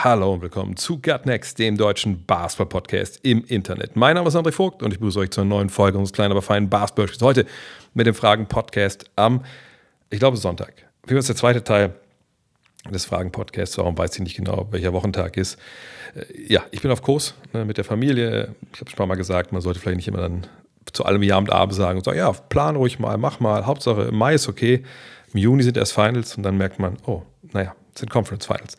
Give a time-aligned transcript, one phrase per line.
[0.00, 3.96] Hallo und willkommen zu Gut Next, dem deutschen Basketball-Podcast im Internet.
[3.96, 6.40] Mein Name ist André Vogt und ich begrüße euch zur neuen Folge unseres kleinen, aber
[6.40, 7.46] feinen basketball Heute
[7.94, 9.44] mit dem Fragen-Podcast am,
[10.10, 10.72] ich glaube, Sonntag.
[11.04, 11.94] Für uns der zweite Teil
[12.88, 13.76] des Fragen-Podcasts.
[13.76, 15.58] Warum weiß ich nicht genau, welcher Wochentag ist.
[16.14, 18.54] Äh, Ja, ich bin auf Kurs ne, mit der Familie.
[18.72, 20.46] Ich habe es schon mal gesagt, man sollte vielleicht nicht immer dann
[20.92, 23.66] zu allem Ja und Abend sagen und sagen, ja, plan ruhig mal, mach mal.
[23.66, 24.84] Hauptsache, im Mai ist okay.
[25.34, 28.76] Im Juni sind erst Finals und dann merkt man, oh, naja, sind Conference Finals.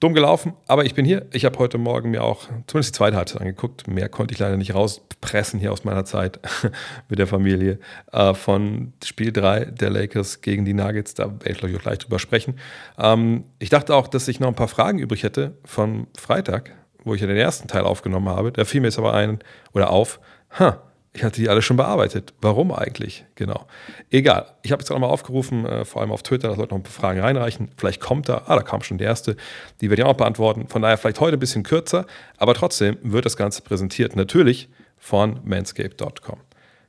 [0.00, 1.26] Dumm gelaufen, aber ich bin hier.
[1.30, 3.86] Ich habe heute Morgen mir auch zumindest die zweite Halbzeit angeguckt.
[3.86, 6.40] Mehr konnte ich leider nicht rauspressen hier aus meiner Zeit
[7.10, 7.78] mit der Familie.
[8.10, 11.82] Äh, von Spiel 3 der Lakers gegen die Nuggets, da werde ich glaube ich auch
[11.82, 12.58] gleich drüber sprechen.
[12.98, 16.70] Ähm, ich dachte auch, dass ich noch ein paar Fragen übrig hätte von Freitag,
[17.04, 18.52] wo ich ja den ersten Teil aufgenommen habe.
[18.52, 19.40] Da fiel mir jetzt aber ein
[19.74, 20.18] oder auf,
[20.58, 20.80] ha,
[21.12, 22.34] ich hatte die alle schon bearbeitet.
[22.40, 23.24] Warum eigentlich?
[23.34, 23.66] Genau.
[24.10, 24.46] Egal.
[24.62, 26.84] Ich habe jetzt gerade mal aufgerufen, äh, vor allem auf Twitter, dass Leute noch ein
[26.84, 27.70] paar Fragen reinreichen.
[27.76, 29.36] Vielleicht kommt da, ah, da kam schon der erste.
[29.80, 30.68] Die werde ich auch beantworten.
[30.68, 34.14] Von daher vielleicht heute ein bisschen kürzer, aber trotzdem wird das Ganze präsentiert.
[34.14, 36.38] Natürlich von manscape.com.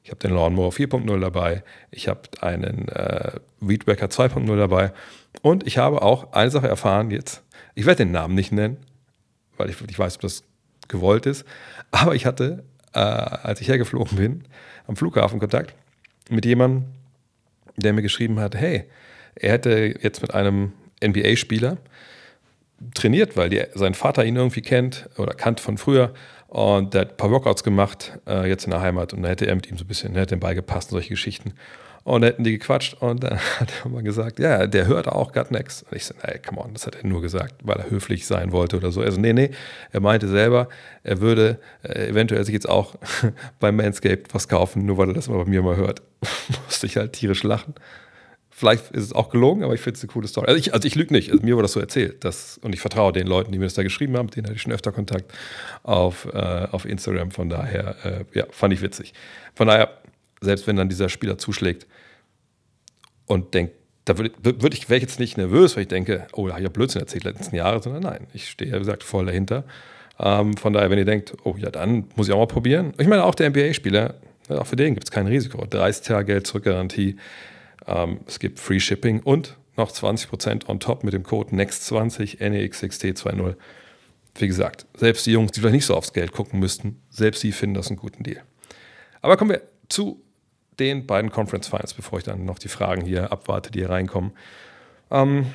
[0.03, 1.63] Ich habe den Lawnmower 4.0 dabei.
[1.89, 4.93] Ich habe einen äh, Weedwacker 2.0 dabei.
[5.41, 7.43] Und ich habe auch eine Sache erfahren jetzt.
[7.73, 8.77] Ich werde den Namen nicht nennen,
[9.57, 10.43] weil ich nicht weiß, ob das
[10.87, 11.45] gewollt ist.
[11.91, 14.43] Aber ich hatte äh, als ich hergeflogen bin,
[14.87, 15.75] am Flughafen Kontakt
[16.29, 16.85] mit jemandem,
[17.77, 18.85] der mir geschrieben hat, hey,
[19.35, 21.77] er hätte jetzt mit einem NBA-Spieler
[22.93, 26.13] trainiert, weil die, sein Vater ihn irgendwie kennt oder kannt von früher
[26.47, 29.47] und der hat ein paar Workouts gemacht, äh, jetzt in der Heimat und da hätte
[29.47, 31.53] er mit ihm so ein bisschen, er hätte ihm beigepasst und solche Geschichten.
[32.03, 35.33] Und da hätten die gequatscht und dann hat er mal gesagt, ja, der hört auch
[35.33, 35.83] Gut Next.
[35.83, 38.51] Und ich so, ey, come on, das hat er nur gesagt, weil er höflich sein
[38.51, 39.01] wollte oder so.
[39.01, 39.51] Also, nee, nee,
[39.91, 40.67] er meinte selber,
[41.03, 42.95] er würde äh, eventuell sich jetzt auch
[43.59, 46.01] beim Manscaped was kaufen, nur weil er das mal bei mir mal hört.
[46.65, 47.75] Musste ich halt tierisch lachen.
[48.61, 50.45] Vielleicht ist es auch gelogen, aber ich finde es eine coole Story.
[50.47, 52.23] Also ich, also ich lüge nicht, also mir wurde das so erzählt.
[52.23, 54.55] Das, und ich vertraue den Leuten, die mir das da geschrieben haben, mit denen hatte
[54.55, 55.33] ich schon öfter Kontakt
[55.81, 57.31] auf, äh, auf Instagram.
[57.31, 59.13] Von daher, äh, ja, fand ich witzig.
[59.55, 60.00] Von daher,
[60.41, 61.87] selbst wenn dann dieser Spieler zuschlägt
[63.25, 63.73] und denkt,
[64.05, 66.61] da würde würd ich, wäre ich jetzt nicht nervös, weil ich denke, oh, da habe
[66.61, 69.63] ich ja Blödsinn erzählt letzten Jahre, sondern nein, ich stehe ja, wie gesagt, voll dahinter.
[70.19, 72.93] Ähm, von daher, wenn ihr denkt, oh ja, dann muss ich auch mal probieren.
[72.97, 74.15] Ich meine, auch der NBA-Spieler,
[74.49, 75.65] auch für den gibt es kein Risiko.
[75.65, 77.17] 30 Tage Geld zurückgarantie,
[77.87, 83.55] ähm, es gibt Free Shipping und noch 20% on top mit dem Code NEXT20 NEXXT20.
[84.35, 87.51] Wie gesagt, selbst die Jungs, die vielleicht nicht so aufs Geld gucken müssten, selbst die
[87.51, 88.41] finden das einen guten Deal.
[89.21, 90.21] Aber kommen wir zu
[90.81, 94.31] den beiden Conference Finals, bevor ich dann noch die Fragen hier abwarte, die hier reinkommen.
[95.11, 95.45] Ähm,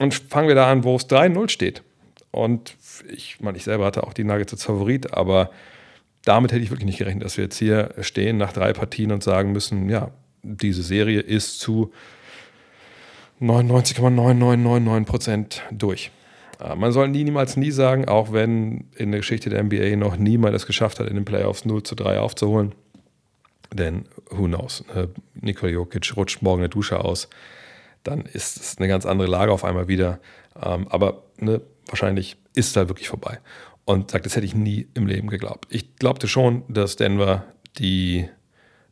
[0.00, 1.82] und fangen wir da an, wo es 3-0 steht.
[2.30, 2.76] Und
[3.08, 5.50] ich meine, ich selber hatte auch die Nuggets als Favorit, aber
[6.24, 9.22] damit hätte ich wirklich nicht gerechnet, dass wir jetzt hier stehen nach drei Partien und
[9.22, 10.10] sagen müssen, ja,
[10.42, 11.92] diese Serie ist zu
[13.40, 16.10] 99,9999 Prozent durch.
[16.60, 20.16] Äh, Man soll nie, niemals nie sagen, auch wenn in der Geschichte der NBA noch
[20.16, 22.72] niemand es geschafft hat, in den Playoffs 0 zu 3 aufzuholen.
[23.72, 24.84] Denn who knows?
[24.94, 25.08] ne?
[25.34, 27.28] Nikola Jokic rutscht morgen eine Dusche aus.
[28.02, 30.20] Dann ist es eine ganz andere Lage auf einmal wieder.
[30.60, 33.40] Ähm, aber ne, wahrscheinlich ist da wirklich vorbei.
[33.84, 35.66] Und sagt, das hätte ich nie im Leben geglaubt.
[35.70, 37.44] Ich glaubte schon, dass Denver
[37.78, 38.28] die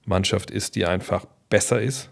[0.05, 2.11] Mannschaft ist, die einfach besser ist.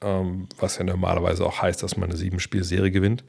[0.00, 3.24] Ähm, was ja normalerweise auch heißt, dass man eine Sieben-Spiel-Serie gewinnt.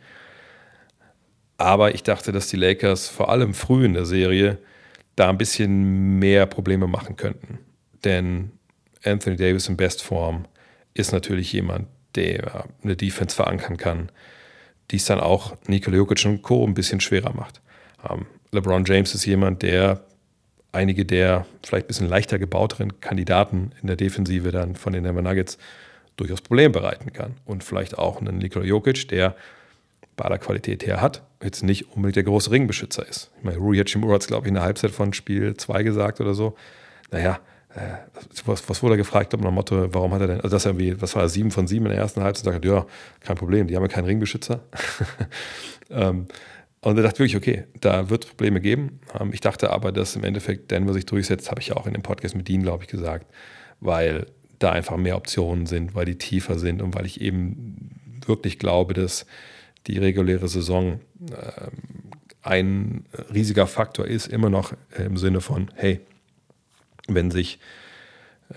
[1.57, 4.59] Aber ich dachte, dass die Lakers vor allem früh in der Serie
[5.15, 7.59] da ein bisschen mehr Probleme machen könnten.
[8.05, 8.51] Denn
[9.03, 10.45] Anthony Davis in Bestform
[10.93, 14.11] ist natürlich jemand, der eine Defense verankern kann,
[14.91, 16.65] die es dann auch Nikola Jokic und Co.
[16.65, 17.61] ein bisschen schwerer macht.
[18.09, 20.01] Ähm, LeBron James ist jemand, der
[20.71, 25.21] einige der vielleicht ein bisschen leichter gebauteren Kandidaten in der Defensive dann von den Denver
[25.21, 25.57] Nuggets
[26.17, 27.35] durchaus Probleme bereiten kann.
[27.45, 29.35] Und vielleicht auch einen Nikola Jokic, der
[30.15, 33.31] bei aller Qualität her hat, jetzt nicht unbedingt der große Ringbeschützer ist.
[33.37, 36.19] Ich meine, Rui Hachimura hat es, glaube ich, in der Halbzeit von Spiel 2 gesagt
[36.19, 36.57] oder so.
[37.11, 37.39] Naja,
[38.45, 39.29] was, was wurde er gefragt?
[39.29, 41.67] Glaube, nach Motto, warum hat er denn, also das irgendwie, was war das, 7 von
[41.67, 42.45] 7 in der ersten Halbzeit?
[42.45, 42.85] Sagt, ja,
[43.19, 44.61] kein Problem, die haben ja keinen Ringbeschützer.
[45.91, 46.27] ähm,
[46.81, 48.99] und er dachte wirklich, okay, da wird es Probleme geben.
[49.19, 51.93] Ähm, ich dachte aber, dass im Endeffekt Denver sich durchsetzt, habe ich ja auch in
[51.93, 53.27] dem Podcast mit Dean, glaube ich, gesagt,
[53.79, 54.25] weil
[54.57, 57.91] da einfach mehr Optionen sind, weil die tiefer sind und weil ich eben
[58.25, 59.25] wirklich glaube, dass
[59.87, 61.71] die reguläre Saison ähm,
[62.41, 66.01] ein riesiger Faktor ist, immer noch im Sinne von, hey,
[67.15, 67.59] wenn sich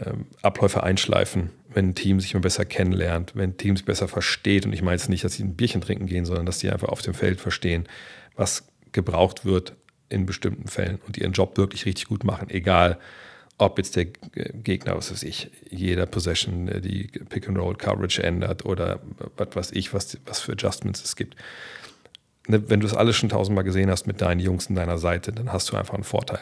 [0.04, 4.64] ähm, Abläufe einschleifen, wenn ein Team sich immer besser kennenlernt, wenn Teams besser versteht.
[4.64, 6.88] Und ich meine jetzt nicht, dass sie ein Bierchen trinken gehen, sondern dass sie einfach
[6.88, 7.87] auf dem Feld verstehen,
[8.37, 9.75] was gebraucht wird
[10.08, 12.99] in bestimmten Fällen und ihren Job wirklich richtig gut machen, egal
[13.58, 19.00] ob jetzt der Gegner, was weiß ich, jeder Possession äh, die Pick-and-Roll-Coverage ändert oder
[19.37, 21.37] was weiß ich, was, was für Adjustments es gibt.
[22.48, 25.32] Ne, wenn du es alles schon tausendmal gesehen hast mit deinen Jungs an deiner Seite,
[25.32, 26.40] dann hast du einfach einen Vorteil.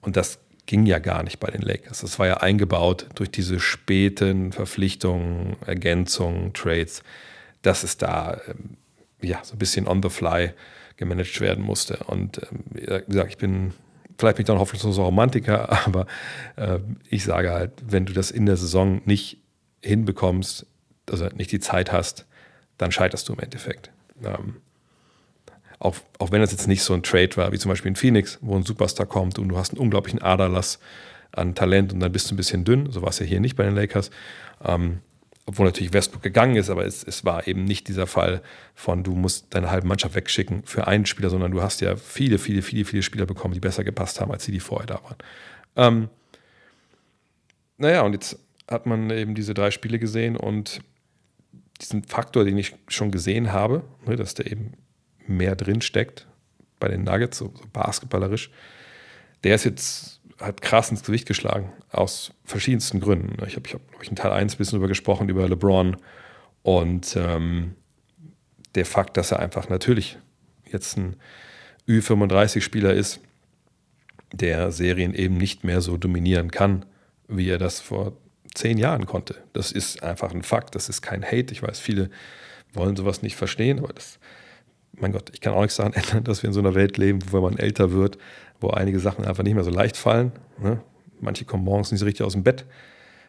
[0.00, 2.00] Und das ging ja gar nicht bei den Lakers.
[2.00, 7.02] Das war ja eingebaut durch diese späten Verpflichtungen, Ergänzungen, Trades,
[7.62, 8.76] dass es da ähm,
[9.22, 10.52] ja so ein bisschen on the fly
[10.96, 11.98] gemanagt werden musste.
[12.06, 13.72] Und ähm, wie gesagt, ich bin
[14.18, 16.06] vielleicht bin ich dann hoffnungsloser Romantiker, aber
[16.56, 16.78] äh,
[17.08, 19.38] ich sage halt, wenn du das in der Saison nicht
[19.82, 20.66] hinbekommst,
[21.10, 22.26] also nicht die Zeit hast,
[22.78, 23.90] dann scheiterst du im Endeffekt.
[24.24, 24.56] Ähm,
[25.78, 28.38] auch, auch wenn es jetzt nicht so ein Trade war, wie zum Beispiel in Phoenix,
[28.40, 30.78] wo ein Superstar kommt und du hast einen unglaublichen Aderlass
[31.32, 32.90] an Talent und dann bist du ein bisschen dünn.
[32.90, 34.10] So war es ja hier nicht bei den Lakers.
[34.64, 35.00] Ähm,
[35.48, 38.42] obwohl natürlich Westbrook gegangen ist, aber es, es war eben nicht dieser Fall
[38.74, 42.38] von, du musst deine halbe Mannschaft wegschicken für einen Spieler, sondern du hast ja viele,
[42.38, 45.16] viele, viele, viele Spieler bekommen, die besser gepasst haben, als die, die vorher da waren.
[45.76, 46.08] Ähm,
[47.78, 48.38] naja, und jetzt
[48.68, 50.80] hat man eben diese drei Spiele gesehen und
[51.80, 54.72] diesen Faktor, den ich schon gesehen habe, ne, dass der eben
[55.28, 56.26] mehr drin steckt
[56.78, 58.50] bei den Nuggets, so, so basketballerisch,
[59.44, 63.32] der ist jetzt hat krass ins Gewicht geschlagen, aus verschiedensten Gründen.
[63.46, 65.96] Ich habe, ich hab, ich, in Teil 1 ein bisschen darüber gesprochen, über LeBron
[66.62, 67.74] und ähm,
[68.74, 70.18] der Fakt, dass er einfach natürlich
[70.70, 71.16] jetzt ein
[71.88, 73.20] Ü35-Spieler ist,
[74.32, 76.84] der Serien eben nicht mehr so dominieren kann,
[77.28, 78.12] wie er das vor
[78.54, 79.36] zehn Jahren konnte.
[79.52, 81.52] Das ist einfach ein Fakt, das ist kein Hate.
[81.52, 82.10] Ich weiß, viele
[82.72, 84.18] wollen sowas nicht verstehen, aber das,
[84.98, 87.20] mein Gott, ich kann auch nichts daran ändern, dass wir in so einer Welt leben,
[87.30, 88.18] wo man älter wird,
[88.60, 90.32] wo einige Sachen einfach nicht mehr so leicht fallen.
[90.58, 90.80] Ne?
[91.20, 92.64] Manche kommen morgens nicht so richtig aus dem Bett,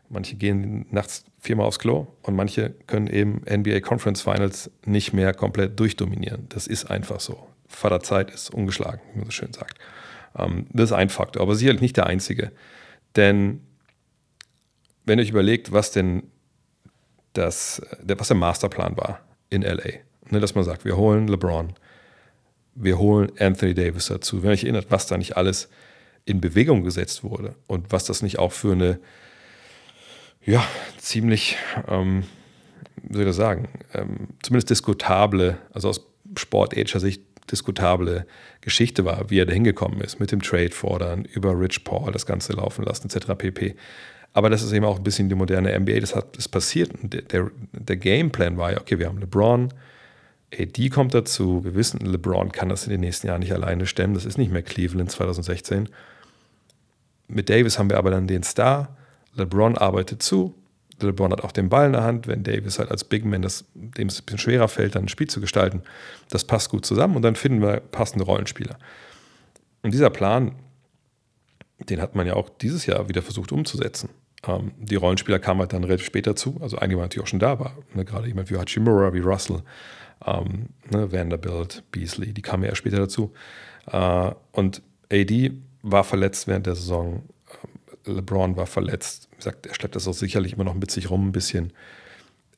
[0.09, 5.33] manche gehen nachts viermal aufs Klo und manche können eben NBA Conference Finals nicht mehr
[5.33, 6.47] komplett durchdominieren.
[6.49, 7.47] Das ist einfach so.
[7.67, 9.77] Vaterzeit ist ungeschlagen, wie man so schön sagt.
[10.37, 12.51] Ähm, das ist ein Faktor, aber sicherlich nicht der einzige.
[13.15, 13.61] Denn
[15.05, 16.23] wenn ihr euch überlegt, was denn
[17.33, 19.99] das, was der Masterplan war in LA,
[20.29, 21.73] ne, dass man sagt, wir holen LeBron,
[22.75, 24.43] wir holen Anthony Davis dazu.
[24.43, 25.69] Wenn euch erinnert, was da nicht alles
[26.25, 28.99] in Bewegung gesetzt wurde und was das nicht auch für eine,
[30.45, 30.63] ja,
[30.97, 31.57] ziemlich,
[31.87, 32.23] ähm,
[33.03, 38.25] wie soll ich das sagen, ähm, zumindest diskutable, also aus Sport-Ager Sicht diskutable
[38.61, 42.25] Geschichte war, wie er da hingekommen ist, mit dem Trade fordern, über Rich Paul das
[42.25, 43.27] Ganze laufen lassen, etc.
[43.37, 43.75] pp.
[44.33, 46.91] Aber das ist eben auch ein bisschen die moderne NBA, das hat das passiert.
[47.01, 49.73] Der, der, der Gameplan war ja, okay, wir haben LeBron,
[50.53, 51.63] AD kommt dazu.
[51.63, 54.13] Wir wissen, LeBron kann das in den nächsten Jahren nicht alleine stemmen.
[54.13, 55.89] Das ist nicht mehr Cleveland 2016.
[57.27, 58.95] Mit Davis haben wir aber dann den Star.
[59.35, 60.55] LeBron arbeitet zu.
[61.01, 62.27] LeBron hat auch den Ball in der Hand.
[62.27, 65.09] Wenn Davis halt als Big Man, das, dem es ein bisschen schwerer fällt, dann ein
[65.09, 65.83] Spiel zu gestalten,
[66.29, 68.77] das passt gut zusammen und dann finden wir passende Rollenspieler.
[69.83, 70.55] Und dieser Plan,
[71.89, 74.09] den hat man ja auch dieses Jahr wieder versucht umzusetzen.
[74.47, 76.57] Ähm, die Rollenspieler kamen halt dann relativ später zu.
[76.61, 79.61] Also einige waren natürlich auch schon da, aber ne, gerade jemand wie Hachimura, wie Russell,
[80.25, 83.33] ähm, ne, Vanderbilt, Beasley, die kamen ja später dazu.
[83.91, 84.81] Äh, und
[85.11, 87.23] AD war verletzt während der Saison.
[88.05, 89.27] Ähm, LeBron war verletzt.
[89.31, 91.73] Wie gesagt, er schleppt das auch sicherlich immer noch mit sich rum ein bisschen.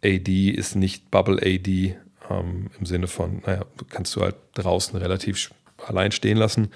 [0.03, 1.98] AD ist nicht Bubble AD
[2.29, 5.51] ähm, im Sinne von, naja, kannst du halt draußen relativ
[5.86, 6.69] allein stehen lassen.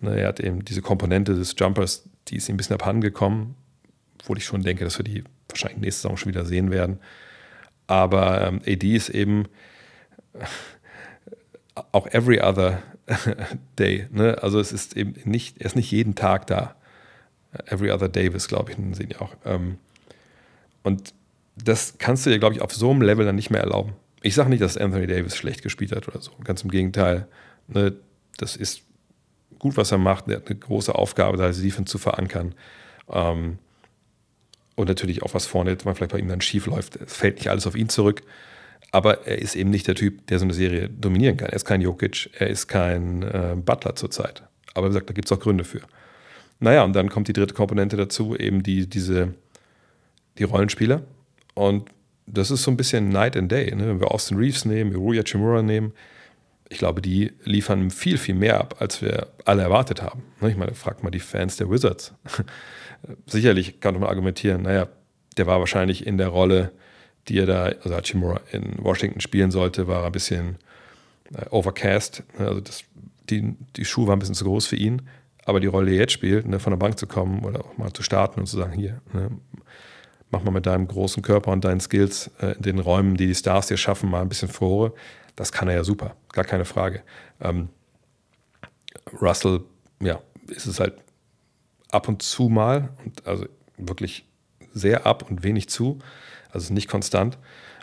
[0.00, 3.54] Ne, er hat eben diese Komponente des Jumpers, die ist ihm ein bisschen abhanden gekommen,
[4.20, 7.00] obwohl ich schon denke, dass wir die wahrscheinlich nächste Saison schon wieder sehen werden.
[7.86, 9.46] Aber ähm, AD ist eben
[11.92, 12.82] auch every other
[13.78, 14.06] day.
[14.10, 14.38] Ne?
[14.42, 16.76] Also es ist eben nicht, er ist nicht jeden Tag da.
[17.66, 19.34] Every other Davis, glaube ich, sehen ja auch.
[19.44, 19.78] Ähm,
[20.82, 21.14] und
[21.56, 23.94] das kannst du dir, glaube ich, auf so einem Level dann nicht mehr erlauben.
[24.22, 26.30] Ich sage nicht, dass Anthony Davis schlecht gespielt hat oder so.
[26.44, 27.26] Ganz im Gegenteil.
[27.68, 27.94] Ne?
[28.36, 28.82] Das ist
[29.58, 30.28] gut, was er macht.
[30.28, 32.54] Er hat eine große Aufgabe, da die Defense zu verankern.
[33.08, 33.58] Ähm,
[34.76, 36.96] und natürlich auch was vorne, wenn man vielleicht bei ihm dann schief läuft.
[36.96, 38.22] Es fällt nicht alles auf ihn zurück.
[38.92, 41.48] Aber er ist eben nicht der Typ, der so eine Serie dominieren kann.
[41.48, 44.42] Er ist kein Jokic, er ist kein äh, Butler zurzeit.
[44.74, 45.80] Aber wie gesagt, da gibt es auch Gründe für.
[46.58, 49.34] Naja, und dann kommt die dritte Komponente dazu, eben die, diese,
[50.38, 51.02] die Rollenspieler.
[51.54, 51.90] Und
[52.26, 53.74] das ist so ein bisschen Night and Day.
[53.74, 53.88] Ne?
[53.88, 55.92] Wenn wir Austin Reeves nehmen, Ruya Chimura nehmen,
[56.68, 60.22] ich glaube, die liefern viel, viel mehr ab, als wir alle erwartet haben.
[60.40, 60.50] Ne?
[60.50, 62.14] Ich meine, fragt mal die Fans der Wizards.
[63.26, 64.88] Sicherlich kann man argumentieren, naja,
[65.36, 66.70] der war wahrscheinlich in der Rolle
[67.28, 70.56] die er da, also Hachimura in Washington spielen sollte, war ein bisschen
[71.34, 72.22] äh, overcast.
[72.38, 72.84] Also das,
[73.28, 75.02] die, die Schuhe waren ein bisschen zu groß für ihn.
[75.44, 77.76] aber die Rolle, die er jetzt spielt, ne, von der Bank zu kommen oder auch
[77.76, 79.30] mal zu starten und zu sagen, hier, ne,
[80.30, 83.34] mach mal mit deinem großen Körper und deinen Skills äh, in den Räumen, die die
[83.34, 84.92] Stars hier schaffen, mal ein bisschen Furore.
[85.36, 87.02] Das kann er ja super, gar keine Frage.
[87.40, 87.68] Ähm,
[89.20, 89.62] Russell,
[90.00, 90.94] ja, ist es halt
[91.90, 93.46] ab und zu mal, und also
[93.76, 94.24] wirklich
[94.72, 95.98] sehr ab und wenig zu,
[96.52, 97.38] also nicht konstant.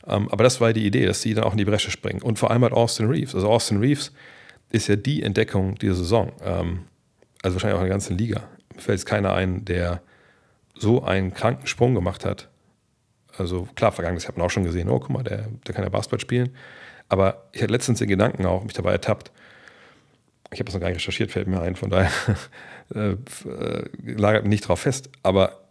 [0.08, 2.22] Ähm, aber das war die Idee, dass sie dann auch in die Bresche springen.
[2.22, 3.36] Und vor allem halt Austin Reeves.
[3.36, 4.14] Also Austin Reeves
[4.70, 6.32] ist ja die Entdeckung dieser Saison.
[6.44, 6.86] Ähm,
[7.44, 8.44] also wahrscheinlich auch in der ganzen Liga.
[8.74, 10.02] Mir fällt jetzt keiner ein, der
[10.76, 12.50] so einen kranken Sprung gemacht hat.
[13.38, 15.90] Also klar, vergangenes hat man auch schon gesehen, oh, guck mal, der, der kann ja
[15.90, 16.56] Basketball spielen.
[17.10, 19.32] Aber ich hatte letztens den Gedanken auch, mich dabei ertappt.
[20.52, 22.12] Ich habe das noch gar nicht recherchiert, fällt mir ein, von daher
[22.96, 25.10] äh, äh, lagert mich nicht drauf fest.
[25.24, 25.67] Aber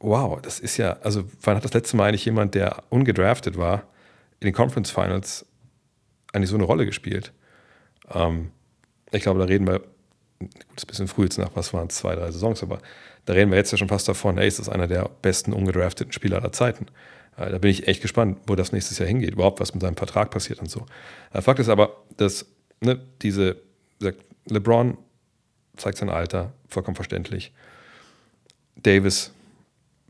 [0.00, 3.84] wow, das ist ja, also wann hat das letzte Mal eigentlich jemand, der ungedraftet war,
[4.40, 5.46] in den Conference Finals
[6.32, 7.32] eigentlich so eine Rolle gespielt?
[8.12, 8.52] Ähm,
[9.10, 9.80] ich glaube, da reden wir,
[10.38, 12.78] gut, ist ein bisschen früh jetzt nach, was waren es, zwei, drei Saisons, aber
[13.24, 16.12] da reden wir jetzt ja schon fast davon, hey, ist das einer der besten ungedrafteten
[16.12, 16.86] Spieler aller Zeiten.
[17.36, 19.96] Äh, da bin ich echt gespannt, wo das nächstes Jahr hingeht, überhaupt was mit seinem
[19.96, 20.86] Vertrag passiert und so.
[21.32, 22.46] Äh, Fakt ist aber, dass
[22.80, 23.56] ne, diese,
[24.46, 24.96] LeBron
[25.76, 27.52] zeigt sein Alter, vollkommen verständlich.
[28.76, 29.32] Davis,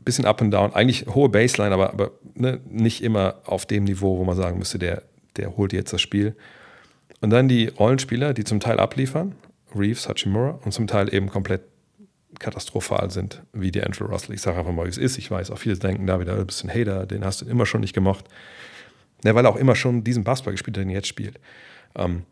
[0.09, 4.17] bisschen up and down, eigentlich hohe Baseline, aber, aber ne, nicht immer auf dem Niveau,
[4.17, 5.03] wo man sagen müsste, der,
[5.37, 6.35] der holt jetzt das Spiel.
[7.21, 9.35] Und dann die Rollenspieler, die zum Teil abliefern,
[9.75, 11.61] Reeves, Hachimura, und zum Teil eben komplett
[12.39, 14.35] katastrophal sind, wie die Angelo Russell.
[14.35, 15.17] Ich sage einfach mal, wie es ist.
[15.17, 17.65] Ich weiß, auch viele denken da wieder, du bist ein Hater, den hast du immer
[17.65, 18.25] schon nicht gemocht.
[19.23, 21.39] Ja, weil er auch immer schon diesen Basketball gespielt hat, den er jetzt spielt.
[21.95, 22.23] Ähm,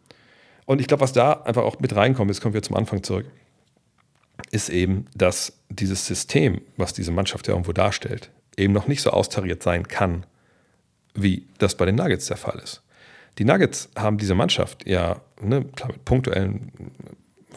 [0.65, 3.25] und ich glaube, was da einfach auch mit reinkommt, jetzt kommen wir zum Anfang zurück,
[4.51, 9.12] ist eben, dass dieses System, was diese Mannschaft ja irgendwo darstellt, eben noch nicht so
[9.12, 10.25] austariert sein kann,
[11.13, 12.84] wie das bei den Nuggets der Fall ist.
[13.38, 16.72] Die Nuggets haben diese Mannschaft ja, ne, klar mit punktuellen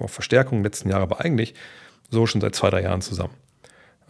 [0.07, 1.55] Verstärkungen letzten Jahre, aber eigentlich
[2.11, 3.35] so schon seit zwei, drei Jahren zusammen.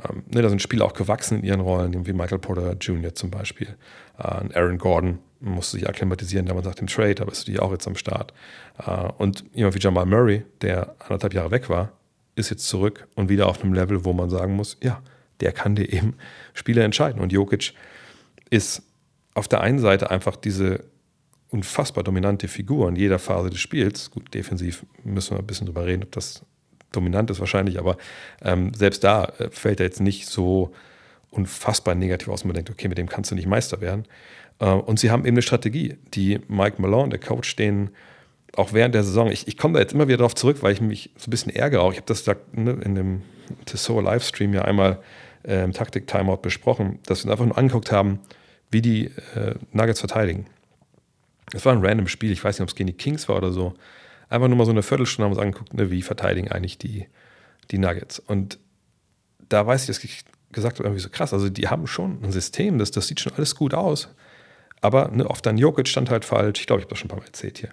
[0.03, 3.15] Ähm, ne, da sind Spieler auch gewachsen in ihren Rollen, wie Michael Porter Jr.
[3.15, 3.77] zum Beispiel.
[4.19, 4.23] Äh,
[4.55, 7.97] Aaron Gordon musste sich akklimatisieren damals nach dem Trade, aber ist die auch jetzt am
[7.97, 8.33] Start.
[8.85, 11.93] Äh, und jemand wie Jamal Murray, der anderthalb Jahre weg war,
[12.37, 15.03] ist jetzt zurück und wieder auf einem Level, wo man sagen muss, ja,
[15.41, 16.15] der kann dir eben
[16.55, 17.21] Spiele entscheiden.
[17.21, 17.73] Und Jokic
[18.51, 18.83] ist
[19.35, 20.85] auf der einen Seite einfach diese
[21.49, 24.11] unfassbar dominante Figur in jeder Phase des Spiels.
[24.11, 26.45] Gut, defensiv müssen wir ein bisschen drüber reden, ob das
[26.93, 27.97] dominant ist wahrscheinlich, aber
[28.43, 30.73] ähm, selbst da äh, fällt er jetzt nicht so
[31.31, 34.07] unfassbar negativ aus, man denkt, okay, mit dem kannst du nicht Meister werden.
[34.59, 37.91] Äh, und sie haben eben eine Strategie, die Mike Malone, der Coach, den
[38.57, 40.81] auch während der Saison, ich, ich komme da jetzt immer wieder darauf zurück, weil ich
[40.81, 41.93] mich so ein bisschen ärgere auch.
[41.93, 43.23] Ich habe das da ne, in dem
[43.65, 45.01] Tissot Livestream ja einmal
[45.45, 48.21] äh, im Taktik-Timeout besprochen, dass wir uns einfach nur angeguckt haben,
[48.71, 50.47] wie die äh, Nuggets verteidigen.
[51.53, 53.53] Es war ein random Spiel, ich weiß nicht, ob es gegen die Kings war oder
[53.53, 53.75] so.
[54.29, 57.07] Einfach nur mal so eine Viertelstunde haben wir uns angeguckt, ne, wie verteidigen eigentlich die,
[57.71, 58.21] die Nuggets.
[58.21, 58.59] Und
[59.49, 61.33] da weiß ich, dass ich gesagt habe, irgendwie so krass.
[61.33, 64.09] Also die haben schon ein System, das, das sieht schon alles gut aus.
[64.81, 66.61] Aber ne, oft dann Jokic stand halt falsch.
[66.61, 67.71] Ich glaube, ich habe das schon ein paar Mal erzählt hier.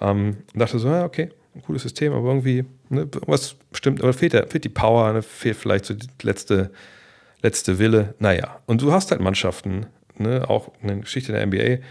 [0.00, 4.12] Ähm, und dachte so, ja, okay, ein cooles System, aber irgendwie, ne, was stimmt, aber
[4.12, 6.70] fehlt, fehlt die Power, ne, fehlt vielleicht so die letzte,
[7.42, 8.14] letzte Wille.
[8.18, 9.86] Naja, und du hast halt Mannschaften,
[10.16, 11.82] ne, auch eine Geschichte der NBA,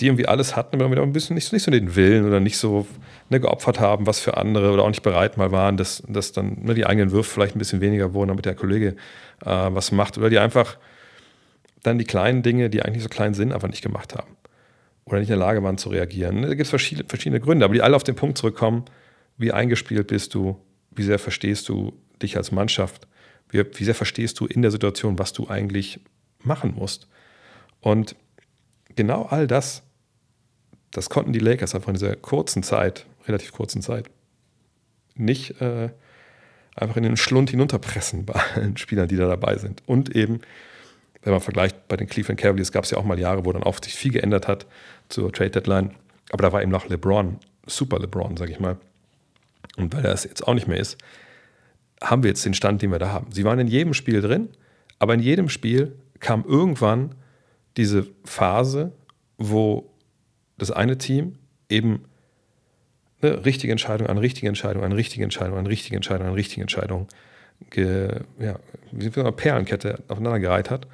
[0.00, 2.86] die irgendwie alles hatten, aber ein bisschen nicht, nicht so den Willen oder nicht so
[3.28, 6.58] ne, geopfert haben, was für andere oder auch nicht bereit mal waren, dass, dass dann
[6.62, 8.96] ne, die eigenen Würfe vielleicht ein bisschen weniger wurden, damit der Kollege
[9.44, 10.78] äh, was macht oder die einfach
[11.82, 14.36] dann die kleinen Dinge, die eigentlich so klein sind, einfach nicht gemacht haben
[15.04, 16.42] oder nicht in der Lage waren zu reagieren.
[16.42, 18.84] Da gibt es verschiedene, verschiedene Gründe, aber die alle auf den Punkt zurückkommen,
[19.36, 21.92] wie eingespielt bist du, wie sehr verstehst du
[22.22, 23.08] dich als Mannschaft,
[23.48, 26.00] wie, wie sehr verstehst du in der Situation, was du eigentlich
[26.42, 27.08] machen musst.
[27.80, 28.16] Und
[28.94, 29.82] genau all das,
[30.90, 34.10] das konnten die Lakers einfach in dieser kurzen Zeit, relativ kurzen Zeit,
[35.14, 35.90] nicht äh,
[36.74, 39.82] einfach in den Schlund hinunterpressen bei allen Spielern, die da dabei sind.
[39.86, 40.40] Und eben
[41.22, 43.62] wenn man vergleicht, bei den Cleveland Cavaliers gab es ja auch mal Jahre, wo dann
[43.62, 44.66] auch sich viel geändert hat
[45.08, 45.92] zur Trade Deadline.
[46.30, 48.76] Aber da war eben noch LeBron, Super LeBron, sag ich mal.
[49.76, 50.98] Und weil er es jetzt auch nicht mehr ist,
[52.02, 53.30] haben wir jetzt den Stand, den wir da haben.
[53.30, 54.48] Sie waren in jedem Spiel drin,
[54.98, 57.14] aber in jedem Spiel kam irgendwann
[57.76, 58.92] diese Phase,
[59.38, 59.90] wo
[60.58, 61.38] das eine Team
[61.68, 62.04] eben
[63.20, 67.06] eine richtige Entscheidung an richtige Entscheidung, an richtige Entscheidung, an richtige Entscheidung, an richtige Entscheidung,
[67.70, 68.58] ge, ja,
[68.90, 70.88] wie eine Perlenkette aufeinander gereiht hat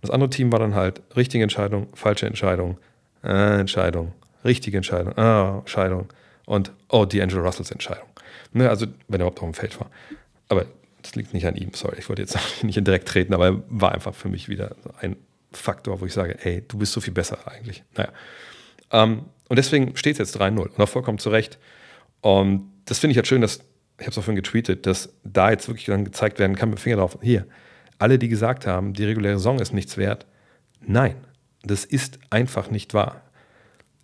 [0.00, 2.78] das andere Team war dann halt richtige Entscheidung, falsche Entscheidung,
[3.22, 4.12] äh, Entscheidung,
[4.44, 6.08] richtige Entscheidung, ah, Entscheidung
[6.46, 8.08] und oh, die Angela Russells Entscheidung.
[8.52, 9.90] Ne, also, wenn er überhaupt auf dem Feld war.
[10.48, 10.66] Aber
[11.02, 13.62] das liegt nicht an ihm, sorry, ich wollte jetzt nicht in direkt treten, aber er
[13.68, 15.16] war einfach für mich wieder ein
[15.52, 17.82] Faktor, wo ich sage, ey, du bist so viel besser eigentlich.
[17.96, 18.10] Naja.
[18.92, 21.58] Ähm, und deswegen steht es jetzt 3-0 und auch vollkommen zu Recht.
[22.20, 23.60] Und das finde ich halt schön, dass
[24.00, 26.78] ich habe es auch vorhin getweetet, dass da jetzt wirklich dann gezeigt werden kann mit
[26.78, 27.46] dem Finger drauf, hier,
[28.00, 30.26] alle, die gesagt haben, die reguläre Saison ist nichts wert,
[30.80, 31.16] nein,
[31.62, 33.20] das ist einfach nicht wahr.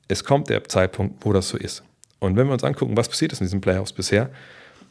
[0.08, 1.82] Es kommt der Zeitpunkt, wo das so ist.
[2.18, 4.30] Und wenn wir uns angucken, was passiert ist in diesen Playoffs bisher,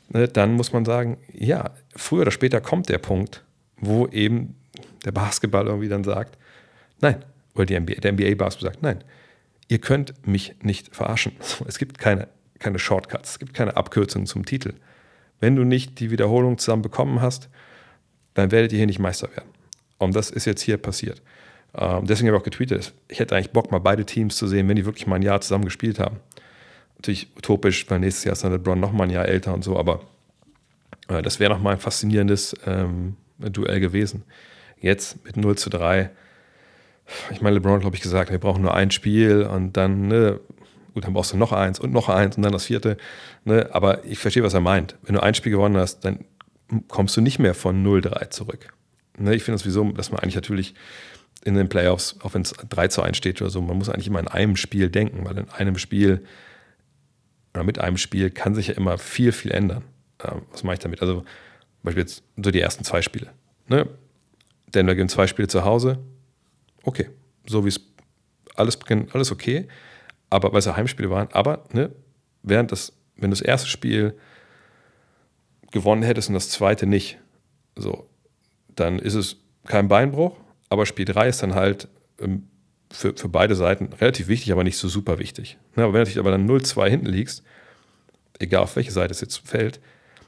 [0.10, 3.44] ne, dann muss man sagen, ja, früher oder später kommt der Punkt,
[3.78, 4.56] wo eben
[5.06, 6.38] der Basketball irgendwie dann sagt,
[7.02, 9.04] nein, oder die NBA, der NBA-Basketball sagt, nein,
[9.68, 11.34] ihr könnt mich nicht verarschen.
[11.68, 12.28] Es gibt keine,
[12.60, 14.74] keine Shortcuts, es gibt keine Abkürzungen zum Titel.
[15.40, 17.50] Wenn du nicht die Wiederholung zusammen bekommen hast,
[18.36, 19.50] dann werdet ihr hier nicht Meister werden.
[19.98, 21.22] Und das ist jetzt hier passiert.
[21.74, 24.68] Ähm, deswegen habe ich auch getweetet, ich hätte eigentlich Bock, mal beide Teams zu sehen,
[24.70, 26.18] wenn die wirklich mal ein Jahr zusammen gespielt haben.
[26.98, 29.78] Natürlich utopisch, weil nächstes Jahr ist dann LeBron noch mal ein Jahr älter und so,
[29.78, 30.02] aber
[31.10, 34.24] äh, das wäre noch mal ein faszinierendes ähm, Duell gewesen.
[34.80, 36.12] Jetzt mit 0 zu 3,
[37.32, 40.40] ich meine, LeBron hat, glaube ich, gesagt, wir brauchen nur ein Spiel und dann, ne,
[40.94, 42.98] gut, dann brauchst du noch eins und noch eins und dann das vierte.
[43.44, 44.96] Ne, aber ich verstehe, was er meint.
[45.04, 46.26] Wenn du ein Spiel gewonnen hast, dann
[46.88, 48.74] kommst du nicht mehr von 0-3 zurück.
[49.18, 50.76] Ne, ich finde das wieso, dass man eigentlich natürlich
[51.44, 54.08] in den Playoffs, auch wenn es 3 zu 1 steht oder so, man muss eigentlich
[54.08, 56.26] immer in einem Spiel denken, weil in einem Spiel
[57.54, 59.84] oder mit einem Spiel kann sich ja immer viel, viel ändern.
[60.24, 61.02] Ähm, was mache ich damit?
[61.02, 61.28] Also, zum
[61.84, 63.32] Beispiel jetzt so die ersten zwei Spiele.
[63.68, 63.88] Ne?
[64.74, 66.00] Denver gewinnt zwei Spiele zu Hause.
[66.84, 67.10] Okay,
[67.48, 67.80] so wie es
[68.56, 69.68] alles beginnt, alles okay.
[70.30, 71.92] Aber weil es ja Heimspiele waren, aber ne,
[72.44, 74.16] während das, wenn du das erste Spiel
[75.76, 77.20] gewonnen hättest und das zweite nicht,
[77.76, 78.08] so,
[78.76, 79.36] dann ist es
[79.68, 80.38] kein Beinbruch,
[80.70, 81.90] aber Spiel 3 ist dann halt
[82.20, 82.48] ähm,
[82.92, 85.58] für, für beide Seiten relativ wichtig, aber nicht so super wichtig.
[85.76, 87.44] Ne, aber wenn du natürlich aber dann 0-2 hinten liegst,
[88.40, 89.82] egal auf welche Seite es jetzt fällt,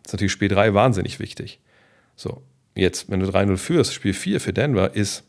[0.06, 1.62] ist natürlich Spiel 3 wahnsinnig wichtig.
[2.18, 2.44] So,
[2.76, 5.24] jetzt, wenn du 3-0 führst, Spiel 4 für Denver ist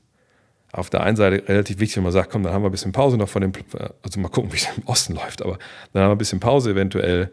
[0.72, 2.92] auf der einen Seite relativ wichtig, wenn man sagt, komm, dann haben wir ein bisschen
[2.92, 3.52] Pause noch von dem,
[4.02, 5.58] also mal gucken, wie es im Osten läuft, aber
[5.92, 7.30] dann haben wir ein bisschen Pause eventuell,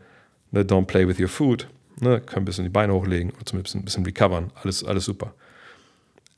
[0.51, 1.67] ne, don't play with your food,
[1.99, 5.33] ne, können ein bisschen die Beine hochlegen oder zumindest ein bisschen recovern, alles, alles super.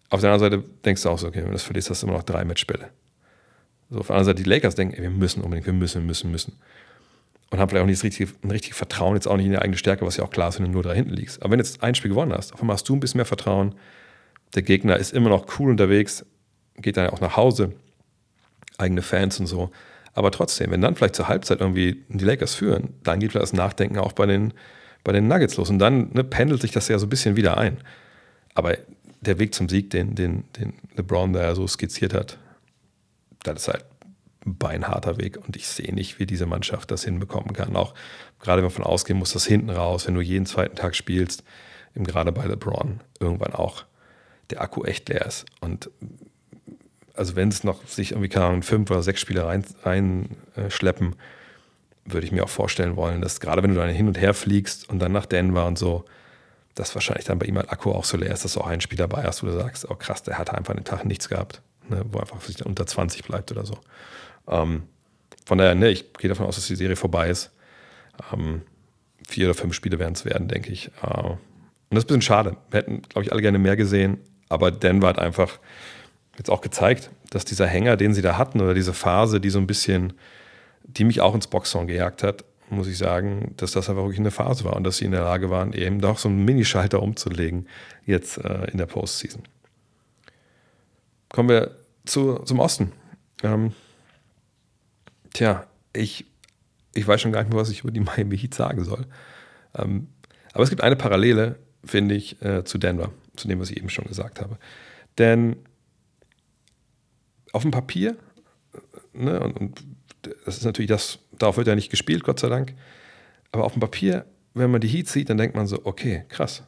[0.09, 2.07] Auf der anderen Seite denkst du auch so, okay, wenn du das verlierst, hast du
[2.07, 2.89] immer noch drei Matchspiele.
[3.89, 6.31] So, auf der anderen Seite die Lakers denken, ey, wir müssen unbedingt, wir müssen, müssen,
[6.31, 6.53] müssen.
[7.49, 9.57] Und haben vielleicht auch nicht das richtige, ein richtiges Vertrauen, jetzt auch nicht in die
[9.57, 11.41] eigene Stärke, was ja auch klar ist, wenn du nur da hinten liegst.
[11.41, 13.25] Aber wenn du jetzt ein Spiel gewonnen hast, auf einmal hast du ein bisschen mehr
[13.25, 13.75] Vertrauen.
[14.55, 16.25] Der Gegner ist immer noch cool unterwegs,
[16.77, 17.73] geht dann auch nach Hause,
[18.77, 19.71] eigene Fans und so.
[20.13, 23.53] Aber trotzdem, wenn dann vielleicht zur Halbzeit irgendwie die Lakers führen, dann geht vielleicht das
[23.53, 24.53] Nachdenken auch bei den,
[25.07, 25.69] bei den Nuggets los.
[25.69, 27.77] Und dann ne, pendelt sich das ja so ein bisschen wieder ein.
[28.53, 28.77] Aber
[29.21, 32.37] der Weg zum Sieg, den, den, den LeBron da so skizziert hat,
[33.41, 33.85] das ist halt
[34.45, 37.77] ein beinharter Weg und ich sehe nicht, wie diese Mannschaft das hinbekommen kann.
[37.77, 37.93] Auch
[38.41, 41.45] gerade wenn man von ausgehen muss, dass hinten raus, wenn du jeden zweiten Tag spielst,
[41.95, 43.85] eben gerade bei LeBron, irgendwann auch
[44.49, 45.45] der Akku echt leer ist.
[45.61, 45.89] Und
[47.13, 50.69] also wenn es noch sich irgendwie keine Ahnung, fünf oder sechs Spiele reinschleppen, rein, äh,
[52.07, 54.89] würde ich mir auch vorstellen wollen, dass gerade wenn du dann hin und her fliegst
[54.89, 56.05] und dann nach Denver und so,
[56.75, 58.81] dass wahrscheinlich dann bei ihm ein Akku auch so leer ist, dass du auch ein
[58.81, 61.61] Spiel dabei hast, wo du sagst, oh krass, der hat einfach den Tag nichts gehabt,
[61.89, 63.79] ne, wo einfach unter 20 bleibt oder so.
[64.47, 64.83] Ähm,
[65.45, 67.51] von daher, ne, ich gehe davon aus, dass die Serie vorbei ist.
[68.33, 68.61] Ähm,
[69.27, 70.91] vier oder fünf Spiele werden es werden, denke ich.
[71.01, 71.37] Äh,
[71.89, 72.57] und das ist ein bisschen schade.
[72.69, 75.59] Wir hätten, glaube ich, alle gerne mehr gesehen, aber Denver hat einfach
[76.37, 79.59] jetzt auch gezeigt, dass dieser Hänger, den sie da hatten, oder diese Phase, die so
[79.59, 80.13] ein bisschen,
[80.87, 84.31] die mich auch ins Boxhorn gejagt hat, muss ich sagen, dass das einfach wirklich eine
[84.31, 87.67] Phase war und dass sie in der Lage waren, eben doch so einen Minischalter umzulegen,
[88.05, 89.43] jetzt äh, in der Postseason.
[91.29, 92.91] Kommen wir zu, zum Osten.
[93.43, 93.73] Ähm,
[95.33, 96.25] tja, ich,
[96.93, 99.05] ich weiß schon gar nicht mehr, was ich über die Miami Heat sagen soll.
[99.75, 100.07] Ähm,
[100.53, 103.89] aber es gibt eine Parallele, finde ich, äh, zu Denver, zu dem, was ich eben
[103.89, 104.57] schon gesagt habe.
[105.17, 105.57] Denn
[107.53, 108.17] auf dem Papier,
[108.73, 109.83] äh, ne, und, und
[110.21, 112.73] das ist natürlich das, darauf wird ja nicht gespielt, Gott sei Dank.
[113.51, 116.63] Aber auf dem Papier, wenn man die Heat sieht, dann denkt man so, okay, krass.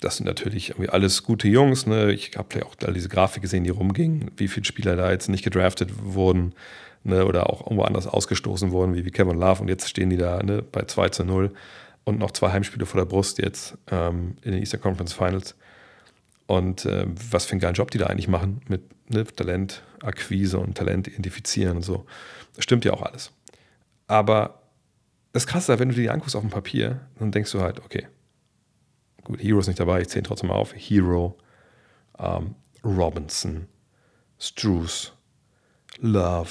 [0.00, 1.86] Das sind natürlich irgendwie alles gute Jungs.
[1.86, 2.12] Ne?
[2.12, 5.28] Ich habe ja auch all diese Grafik gesehen, die rumgingen, wie viele Spieler da jetzt
[5.28, 6.54] nicht gedraftet wurden
[7.04, 7.26] ne?
[7.26, 9.60] oder auch irgendwo anders ausgestoßen wurden, wie, wie Kevin Love.
[9.60, 10.62] Und jetzt stehen die da ne?
[10.62, 11.52] bei 2 zu 0
[12.04, 15.54] und noch zwei Heimspiele vor der Brust jetzt ähm, in den Eastern Conference Finals.
[16.50, 20.76] Und äh, was für einen geilen Job die da eigentlich machen mit ne, Talentakquise und
[20.76, 22.06] Talent identifizieren und so.
[22.56, 23.30] Das stimmt ja auch alles.
[24.08, 24.60] Aber
[25.32, 28.08] das Krasse wenn du dir die anguckst auf dem Papier, dann denkst du halt, okay,
[29.22, 30.74] gut, Hero ist nicht dabei, ich zähle trotzdem mal auf.
[30.74, 31.38] Hero,
[32.18, 33.68] ähm, Robinson,
[34.40, 35.12] Struce,
[36.00, 36.50] Love,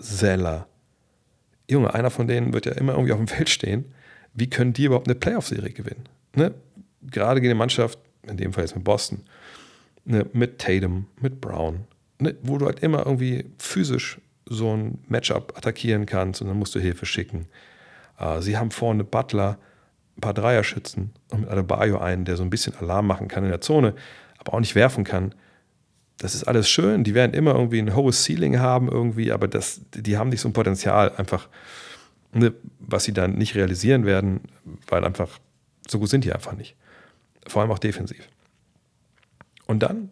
[0.00, 0.66] Zeller.
[1.70, 3.94] Junge, einer von denen wird ja immer irgendwie auf dem Feld stehen.
[4.34, 6.08] Wie können die überhaupt eine Playoff-Serie gewinnen?
[6.34, 6.52] Ne?
[7.02, 9.22] Gerade gegen eine Mannschaft, in dem Fall jetzt mit Boston,
[10.04, 10.26] ne?
[10.32, 11.84] mit Tatum, mit Brown,
[12.18, 12.34] ne?
[12.42, 16.80] wo du halt immer irgendwie physisch so ein Matchup attackieren kannst und dann musst du
[16.80, 17.46] Hilfe schicken.
[18.18, 19.58] Äh, sie haben vorne Butler,
[20.16, 23.44] ein paar Dreier schützen und mit Adebayo einen, der so ein bisschen Alarm machen kann
[23.44, 23.94] in der Zone,
[24.38, 25.34] aber auch nicht werfen kann.
[26.18, 27.04] Das ist alles schön.
[27.04, 30.48] Die werden immer irgendwie ein hohes Ceiling haben irgendwie, aber das, die haben nicht so
[30.48, 31.48] ein Potenzial einfach,
[32.32, 34.40] ne, was sie dann nicht realisieren werden,
[34.86, 35.38] weil einfach
[35.86, 36.76] so gut sind die einfach nicht.
[37.46, 38.28] Vor allem auch defensiv.
[39.66, 40.10] Und dann,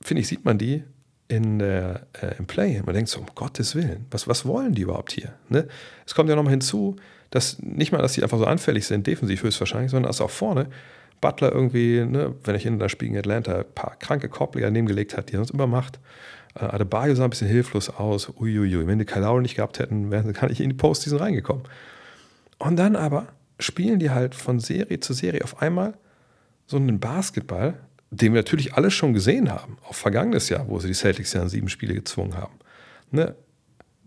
[0.00, 0.82] finde ich, sieht man die
[1.28, 2.82] in der, äh, im Play.
[2.84, 5.34] Man denkt so, um Gottes Willen, was, was wollen die überhaupt hier?
[5.48, 5.68] Ne?
[6.06, 6.96] Es kommt ja nochmal hinzu,
[7.30, 10.68] dass nicht mal, dass die einfach so anfällig sind, defensiv höchstwahrscheinlich, sondern dass auch vorne
[11.20, 15.16] Butler irgendwie, ne, wenn ich in das Spiel in Atlanta, ein paar kranke Korbleger nebengelegt
[15.16, 15.98] hat, die er sonst immer macht.
[16.54, 18.30] Äh, Adebayo sah ein bisschen hilflos aus.
[18.38, 21.64] Uiuiui, wenn die Kyle nicht gehabt hätten, wären sie gar nicht in die Postseason reingekommen.
[22.58, 23.26] Und dann aber
[23.58, 25.94] spielen die halt von Serie zu Serie auf einmal
[26.66, 30.88] so einen Basketball, den wir natürlich alle schon gesehen haben, auch vergangenes Jahr, wo sie
[30.88, 32.54] die Celtics ja an sieben Spiele gezwungen haben.
[33.10, 33.34] Ne?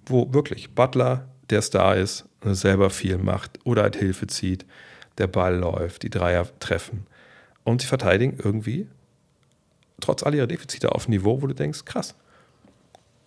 [0.05, 4.65] Wo wirklich Butler der Star ist, selber viel macht oder halt Hilfe zieht,
[5.17, 7.05] der Ball läuft, die Dreier treffen
[7.63, 8.87] und sie verteidigen irgendwie
[9.99, 12.15] trotz all ihrer Defizite auf ein Niveau, wo du denkst, krass,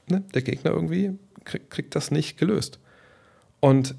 [0.09, 0.23] ne?
[0.35, 2.79] der Gegner irgendwie krieg, kriegt das nicht gelöst.
[3.61, 3.95] Und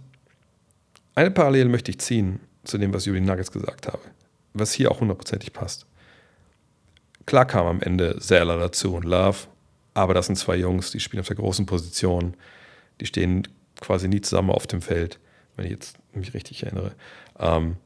[1.16, 4.02] eine Parallele möchte ich ziehen zu dem, was ich über die Nuggets gesagt habe,
[4.54, 5.86] was hier auch hundertprozentig passt.
[7.26, 9.48] Klar kam am Ende Zeller dazu und Love,
[9.94, 12.36] aber das sind zwei Jungs, die spielen auf der großen Position,
[13.00, 13.48] die stehen
[13.82, 15.20] quasi nie zusammen auf dem Feld,
[15.56, 16.92] wenn ich jetzt mich richtig erinnere.
[17.40, 17.78] Ähm,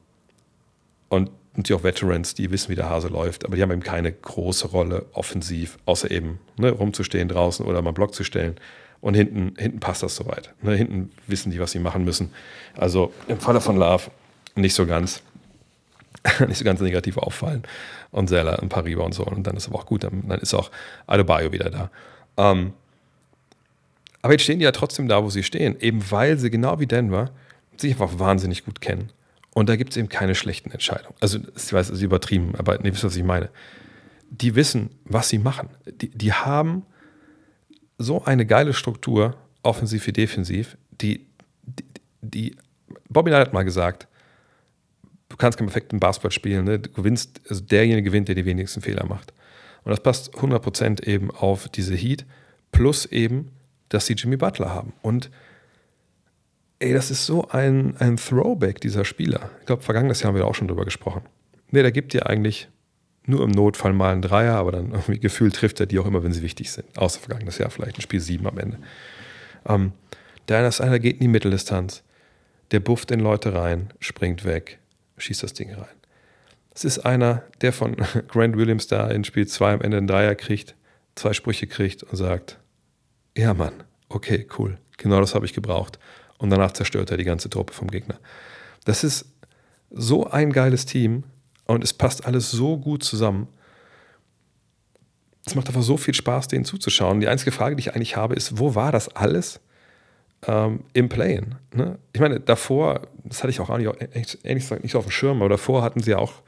[1.08, 4.12] und die auch Veterans, die wissen, wie der Hase läuft, aber die haben eben keine
[4.12, 8.56] große Rolle offensiv, außer eben ne, rumzustehen draußen oder mal einen Block zu stellen.
[9.00, 10.52] Und hinten, hinten passt das soweit.
[10.62, 12.32] Ne, hinten wissen die, was sie machen müssen.
[12.76, 14.10] Also im Falle von Love
[14.54, 15.22] nicht so ganz,
[16.46, 17.62] nicht so ganz negativ auffallen.
[18.10, 19.24] Und Zeller ein paar Rebounds so.
[19.24, 20.70] Und dann ist aber auch gut, dann, dann ist auch
[21.06, 21.90] Adebayo wieder da.
[22.36, 22.72] Ähm,
[24.22, 26.86] aber jetzt stehen die ja trotzdem da, wo sie stehen, eben weil sie genau wie
[26.86, 27.30] Denver
[27.76, 29.10] sich einfach wahnsinnig gut kennen.
[29.54, 31.14] Und da gibt es eben keine schlechten Entscheidungen.
[31.20, 33.48] Also, ich weiß, es ist übertrieben, aber ihr wisst, was ich meine.
[34.30, 35.70] Die wissen, was sie machen.
[35.86, 36.84] Die, die haben
[38.00, 41.26] so eine geile Struktur, offensiv wie defensiv, die,
[41.62, 41.84] die,
[42.22, 42.56] die
[43.08, 44.08] Bobby Knight hat mal gesagt,
[45.28, 46.78] du kannst keinen perfekten Basketball spielen, ne?
[46.78, 49.32] du gewinnst, also derjenige gewinnt, der die wenigsten Fehler macht.
[49.84, 52.24] Und das passt 100% eben auf diese Heat,
[52.72, 53.50] plus eben
[53.90, 54.94] dass sie Jimmy Butler haben.
[55.02, 55.30] Und
[56.78, 59.50] ey, das ist so ein, ein Throwback dieser Spieler.
[59.60, 61.22] Ich glaube, vergangenes Jahr haben wir auch schon drüber gesprochen.
[61.70, 62.68] Nee, der gibt dir eigentlich
[63.26, 66.22] nur im Notfall mal einen Dreier, aber dann irgendwie gefühlt trifft er die auch immer,
[66.22, 66.96] wenn sie wichtig sind.
[66.96, 68.78] Außer vergangenes Jahr vielleicht ein Spiel 7 am Ende.
[69.66, 69.92] Ähm,
[70.48, 72.02] der ist einer, geht in die Mitteldistanz.
[72.70, 74.78] Der bufft in Leute rein, springt weg,
[75.18, 75.86] schießt das Ding rein.
[76.74, 77.96] Es ist einer, der von
[78.28, 80.74] Grant Williams da in Spiel 2 am Ende einen Dreier kriegt,
[81.14, 82.58] zwei Sprüche kriegt und sagt,
[83.36, 84.78] ja, Mann, okay, cool.
[84.96, 85.98] Genau das habe ich gebraucht.
[86.38, 88.18] Und danach zerstört er die ganze Truppe vom Gegner.
[88.84, 89.26] Das ist
[89.90, 91.24] so ein geiles Team
[91.70, 93.48] und es passt alles so gut zusammen.
[95.46, 97.20] Es macht einfach so viel Spaß, denen zuzuschauen.
[97.20, 99.60] Die einzige Frage, die ich eigentlich habe, ist, wo war das alles
[100.46, 101.56] ähm, im Playen?
[101.74, 101.98] Ne?
[102.12, 105.48] Ich meine, davor, das hatte ich auch ehrlich gesagt nicht so auf dem Schirm, aber
[105.48, 106.42] davor hatten sie ja auch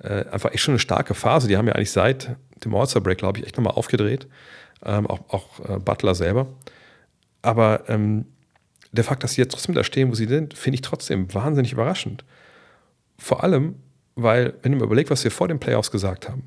[0.00, 1.46] äh, einfach echt schon eine starke Phase.
[1.48, 4.26] Die haben ja eigentlich seit dem All-Star-Break, glaube ich, echt nochmal aufgedreht
[4.84, 6.46] ähm, auch, auch äh, Butler selber.
[7.42, 8.26] Aber ähm,
[8.92, 11.72] der Fakt, dass sie jetzt trotzdem da stehen, wo sie sind, finde ich trotzdem wahnsinnig
[11.72, 12.24] überraschend.
[13.18, 13.76] Vor allem,
[14.16, 16.44] weil, wenn ihr mir überlegt, was wir vor den Playoffs gesagt haben,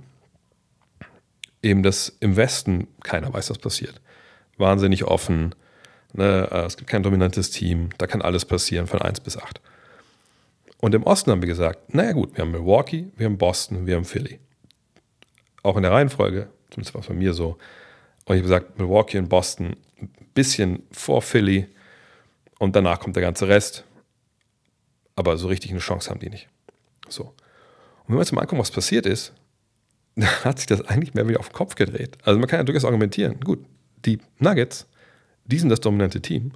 [1.62, 4.00] eben, dass im Westen keiner weiß, was passiert.
[4.58, 5.54] Wahnsinnig offen,
[6.14, 9.62] ne, äh, es gibt kein dominantes Team, da kann alles passieren von 1 bis 8.
[10.80, 13.96] Und im Osten haben wir gesagt, naja gut, wir haben Milwaukee, wir haben Boston, wir
[13.96, 14.40] haben Philly.
[15.64, 17.58] Auch in der Reihenfolge, zumindest war es bei mir so,
[18.26, 21.68] und ich habe gesagt, Milwaukee und Boston ein bisschen vor Philly
[22.60, 23.86] und danach kommt der ganze Rest.
[25.16, 26.50] Aber so richtig eine Chance haben die nicht.
[27.08, 27.34] So.
[28.08, 29.34] Und wenn wir uns mal angucken, was passiert ist,
[30.16, 32.18] dann hat sich das eigentlich mehr wieder auf den Kopf gedreht.
[32.24, 33.60] Also man kann ja durchaus argumentieren, gut,
[34.06, 34.88] die Nuggets,
[35.46, 36.54] die sind das dominante Team.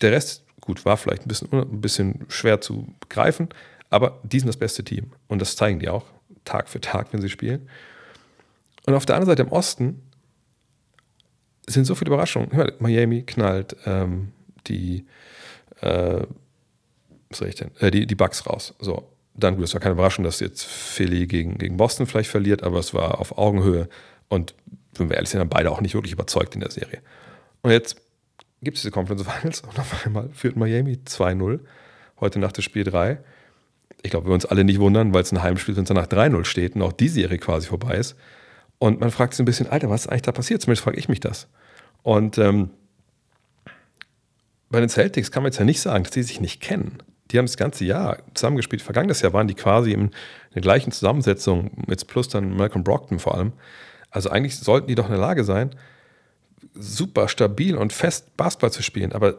[0.00, 3.48] Der Rest, gut, war vielleicht ein bisschen, ein bisschen schwer zu greifen,
[3.90, 5.12] aber die sind das beste Team.
[5.28, 6.04] Und das zeigen die auch
[6.44, 7.68] Tag für Tag, wenn sie spielen.
[8.86, 10.02] Und auf der anderen Seite im Osten
[11.66, 12.72] sind so viele Überraschungen.
[12.80, 14.32] Miami knallt ähm,
[14.66, 15.06] die,
[15.80, 16.26] äh,
[17.32, 17.70] was soll ich denn?
[17.80, 18.74] Äh, die, die Bugs raus.
[18.78, 22.62] So, dann gut, es war keine Überraschung, dass jetzt Philly gegen, gegen Boston vielleicht verliert,
[22.62, 23.88] aber es war auf Augenhöhe
[24.28, 24.54] und
[24.94, 27.00] wenn wir ehrlich sind, haben beide auch nicht wirklich überzeugt in der Serie.
[27.62, 27.96] Und jetzt
[28.62, 31.60] gibt es diese Conference Finals und auf einmal führt Miami 2-0.
[32.20, 33.18] Heute Nacht das Spiel 3.
[34.02, 36.44] Ich glaube, wir uns alle nicht wundern, weil es ein Heimspiel, wenn es danach 3-0
[36.44, 38.16] steht und auch die Serie quasi vorbei ist.
[38.78, 40.60] Und man fragt sich ein bisschen, Alter, was ist eigentlich da passiert?
[40.60, 41.48] Zumindest frage ich mich das.
[42.02, 42.70] Und ähm,
[44.70, 46.98] bei den Celtics kann man jetzt ja nicht sagen, dass die sich nicht kennen.
[47.32, 48.82] Die haben das ganze Jahr zusammengespielt.
[48.82, 50.10] Vergangenes Jahr waren die quasi in
[50.54, 53.52] der gleichen Zusammensetzung, jetzt plus dann Malcolm Brockton vor allem.
[54.10, 55.70] Also eigentlich sollten die doch in der Lage sein,
[56.74, 59.12] super stabil und fest Basketball zu spielen.
[59.12, 59.36] Aber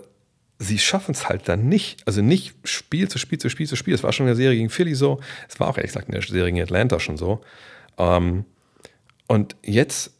[0.59, 2.01] sie schaffen es halt dann nicht.
[2.07, 3.93] Also nicht Spiel zu Spiel zu Spiel zu Spiel.
[3.93, 5.19] Es war schon in der Serie gegen Philly so.
[5.47, 7.41] Es war auch ehrlich gesagt in der Serie gegen Atlanta schon so.
[7.97, 8.45] Ähm,
[9.27, 10.11] und jetzt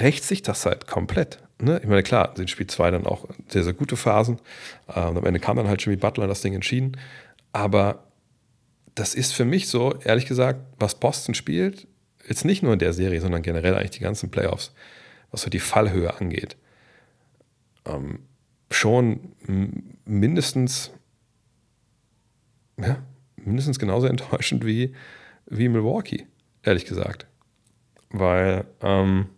[0.00, 1.38] rächt sich das halt komplett.
[1.60, 1.80] Ne?
[1.82, 4.38] Ich meine, klar, sind Spiel 2 dann auch sehr, sehr gute Phasen.
[4.88, 6.96] Ähm, am Ende kam dann halt Jimmy Butler das Ding entschieden.
[7.52, 8.04] Aber
[8.94, 11.86] das ist für mich so, ehrlich gesagt, was Boston spielt,
[12.28, 14.72] jetzt nicht nur in der Serie, sondern generell eigentlich die ganzen Playoffs,
[15.30, 16.56] was so die Fallhöhe angeht,
[17.86, 18.20] ähm,
[18.70, 19.34] schon
[20.04, 20.92] mindestens,
[22.76, 23.02] ja,
[23.36, 24.94] mindestens genauso enttäuschend wie,
[25.46, 26.26] wie Milwaukee,
[26.62, 27.26] ehrlich gesagt.
[28.10, 29.28] Weil ähm,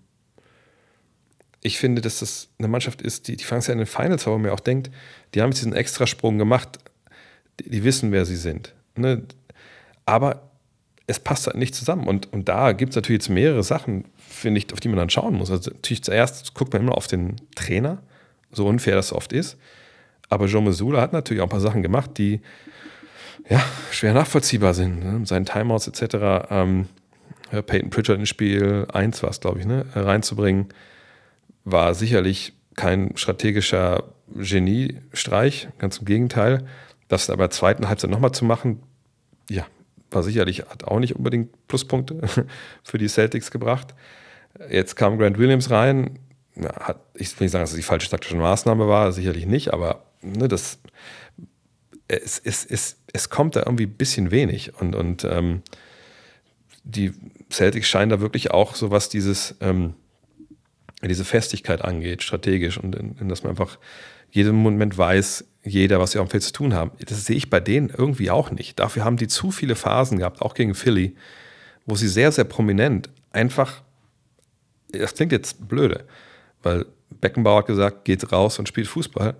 [1.63, 4.39] ich finde, dass das eine Mannschaft ist, die, die fangen ja in den Finals, aber
[4.39, 4.91] mir auch denkt,
[5.35, 6.79] die haben jetzt diesen Extrasprung gemacht,
[7.61, 8.75] die, die wissen, wer sie sind.
[8.97, 9.23] Ne?
[10.07, 10.51] Aber
[11.07, 12.07] es passt halt nicht zusammen.
[12.07, 15.11] Und, und da gibt es natürlich jetzt mehrere Sachen, finde ich, auf die man dann
[15.11, 15.51] schauen muss.
[15.51, 18.03] Also natürlich zuerst guckt man immer auf den Trainer,
[18.53, 19.59] so unfair das oft ist.
[20.29, 22.41] Aber Joe Mesula hat natürlich auch ein paar Sachen gemacht, die
[23.49, 25.05] ja, schwer nachvollziehbar sind.
[25.05, 25.27] Ne?
[25.27, 26.47] Seinen Timeouts etc.
[26.51, 26.87] Ähm,
[27.51, 29.85] Peyton Pritchard ins Spiel 1 war es, glaube ich, ne?
[29.95, 30.69] reinzubringen
[31.65, 36.67] war sicherlich kein strategischer Geniestreich, ganz im Gegenteil.
[37.09, 38.83] Das aber zweiten Halbzeit nochmal zu machen,
[39.49, 39.67] ja,
[40.11, 42.21] war sicherlich, hat auch nicht unbedingt Pluspunkte
[42.83, 43.95] für die Celtics gebracht.
[44.71, 46.19] Jetzt kam Grant Williams rein,
[46.57, 50.05] hat, ich will nicht sagen, dass es die falsche taktische Maßnahme war, sicherlich nicht, aber
[50.23, 50.79] ne, das,
[52.09, 55.63] es, es, es, es kommt da irgendwie ein bisschen wenig und, und ähm,
[56.83, 57.13] die
[57.51, 59.95] Celtics scheinen da wirklich auch so was dieses ähm,
[61.09, 63.79] diese Festigkeit angeht, strategisch und in, in, dass man einfach
[64.31, 66.93] jeden Moment weiß, jeder, was sie auf dem Feld zu tun haben.
[67.05, 68.79] Das sehe ich bei denen irgendwie auch nicht.
[68.79, 71.17] Dafür haben die zu viele Phasen gehabt, auch gegen Philly,
[71.87, 73.83] wo sie sehr, sehr prominent einfach,
[74.93, 76.05] das klingt jetzt blöde,
[76.63, 76.87] weil
[77.21, 79.35] Beckenbauer hat gesagt, geht raus und spielt Fußball.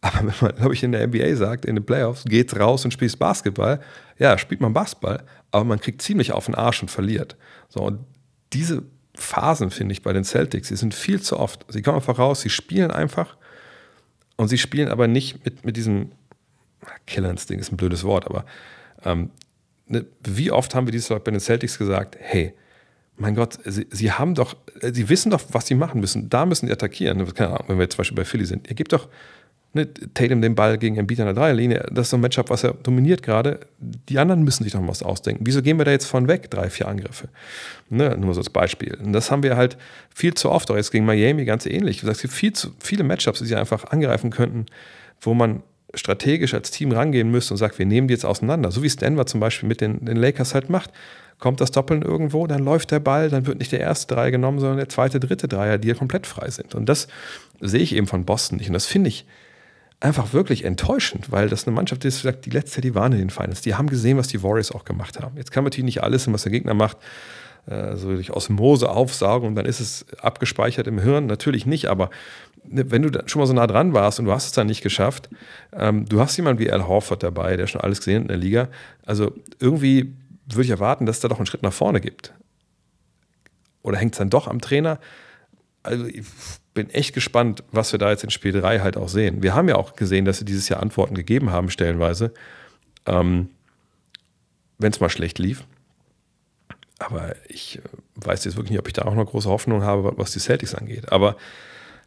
[0.00, 2.90] Aber wenn man, glaube ich, in der NBA sagt, in den Playoffs, geht raus und
[2.90, 3.80] spielt Basketball,
[4.18, 7.36] ja, spielt man Basketball, aber man kriegt ziemlich auf den Arsch und verliert.
[7.70, 8.00] So, und
[8.52, 8.82] diese
[9.14, 10.68] Phasen, finde ich, bei den Celtics.
[10.68, 11.64] Sie sind viel zu oft.
[11.68, 13.36] Sie kommen einfach raus, sie spielen einfach
[14.36, 16.12] und sie spielen aber nicht mit, mit diesem
[17.06, 18.44] Killer-Instinkt, ist ein blödes Wort, aber
[19.04, 19.30] ähm,
[19.86, 22.54] ne, wie oft haben wir dieses bei den Celtics gesagt, hey,
[23.16, 26.28] mein Gott, sie, sie haben doch, sie wissen doch, was sie machen müssen.
[26.30, 27.24] Da müssen sie attackieren.
[27.32, 28.68] Keine Ahnung, wenn wir zum Beispiel bei Philly sind.
[28.68, 29.08] Ihr gebt doch
[29.74, 32.64] ne, Tatum den Ball gegen Embiid an der Dreierlinie, das ist so ein Matchup, was
[32.64, 33.60] er dominiert gerade.
[33.78, 35.44] Die anderen müssen sich doch mal was ausdenken.
[35.46, 37.28] Wieso gehen wir da jetzt von weg, drei, vier Angriffe?
[37.90, 38.96] Ne, nur so als Beispiel.
[39.02, 39.76] Und das haben wir halt
[40.14, 42.02] viel zu oft, auch jetzt gegen Miami ganz ähnlich.
[42.02, 44.66] Es gibt viel zu viele Matchups, die sie einfach angreifen könnten,
[45.20, 45.62] wo man
[45.94, 48.70] strategisch als Team rangehen müsste und sagt, wir nehmen die jetzt auseinander.
[48.70, 50.90] So wie es Denver zum Beispiel mit den, den Lakers halt macht.
[51.38, 54.60] Kommt das Doppeln irgendwo, dann läuft der Ball, dann wird nicht der erste Dreier genommen,
[54.60, 56.74] sondern der zweite, dritte Dreier, die ja komplett frei sind.
[56.74, 57.08] Und das
[57.60, 58.68] sehe ich eben von Boston nicht.
[58.68, 59.26] Und das finde ich
[60.04, 63.62] einfach wirklich enttäuschend, weil das eine Mannschaft ist, die letzte, die waren in den Finals.
[63.62, 65.36] Die haben gesehen, was die Warriors auch gemacht haben.
[65.38, 66.98] Jetzt kann man natürlich nicht alles, was der Gegner macht,
[67.66, 71.26] äh, so durch Osmose aufsaugen und dann ist es abgespeichert im Hirn.
[71.26, 72.10] Natürlich nicht, aber
[72.64, 75.30] wenn du schon mal so nah dran warst und du hast es dann nicht geschafft,
[75.72, 78.36] ähm, du hast jemanden wie Al Horford dabei, der schon alles gesehen hat in der
[78.36, 78.68] Liga.
[79.06, 80.14] Also irgendwie
[80.46, 82.34] würde ich erwarten, dass es da doch einen Schritt nach vorne gibt.
[83.82, 84.98] Oder hängt es dann doch am Trainer?
[85.84, 86.24] Also ich
[86.72, 89.42] bin echt gespannt, was wir da jetzt in Spiel 3 halt auch sehen.
[89.42, 92.32] Wir haben ja auch gesehen, dass sie dieses Jahr Antworten gegeben haben, stellenweise,
[93.06, 93.50] ähm,
[94.78, 95.64] wenn es mal schlecht lief.
[96.98, 97.82] Aber ich äh,
[98.16, 100.74] weiß jetzt wirklich nicht, ob ich da auch noch große Hoffnung habe, was die Celtics
[100.74, 101.12] angeht.
[101.12, 101.36] Aber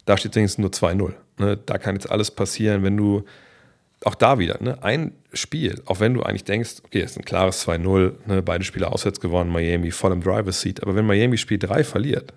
[0.05, 1.13] da steht wenigstens nur 2-0.
[1.37, 1.57] Ne?
[1.57, 3.23] Da kann jetzt alles passieren, wenn du
[4.03, 7.25] auch da wieder, ne, ein Spiel, auch wenn du eigentlich denkst, okay, es ist ein
[7.25, 11.37] klares 2-0, ne, beide Spiele auswärts gewonnen, Miami voll im Driver's Seat, aber wenn Miami
[11.37, 12.33] Spiel 3 verliert,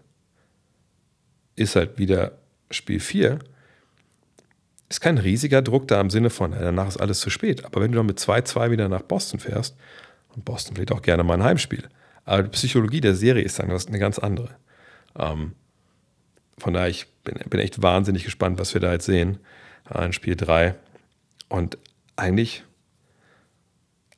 [1.60, 2.32] ist halt wieder
[2.70, 3.38] Spiel 4,
[4.88, 7.64] ist kein riesiger Druck da im Sinne von, danach ist alles zu spät.
[7.64, 9.76] Aber wenn du dann mit 2-2 wieder nach Boston fährst,
[10.34, 11.88] und Boston vielleicht auch gerne mal ein Heimspiel,
[12.24, 14.56] aber die Psychologie der Serie ist dann eine ganz andere.
[15.18, 15.52] Ähm,
[16.58, 19.38] von daher, ich bin, bin, echt wahnsinnig gespannt, was wir da jetzt sehen
[19.92, 20.74] äh, in Spiel 3.
[21.48, 21.78] Und
[22.16, 22.64] eigentlich,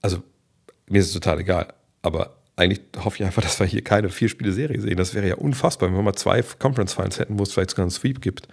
[0.03, 0.23] also
[0.87, 4.81] mir ist es total egal, aber eigentlich hoffe ich einfach, dass wir hier keine vier-Spiele-Serie
[4.81, 4.97] sehen.
[4.97, 7.91] Das wäre ja unfassbar, wenn wir mal zwei Conference-Finals hätten, wo es vielleicht sogar einen
[7.91, 8.49] Sweep gibt.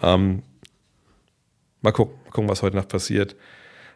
[0.00, 0.42] Ähm,
[1.80, 3.36] mal gucken, mal gucken, was heute Nacht passiert.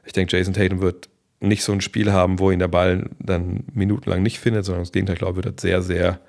[0.04, 1.08] Ich denke, Jason Tatum wird
[1.40, 4.92] nicht so ein Spiel haben, wo ihn der Ball dann minutenlang nicht findet, sondern das
[4.92, 6.20] Gegenteil, glaube ich, wird sehr, sehr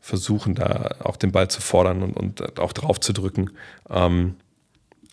[0.00, 3.50] versuchen, da auch den Ball zu fordern und, und auch drauf zu drücken.
[3.88, 4.34] Ähm,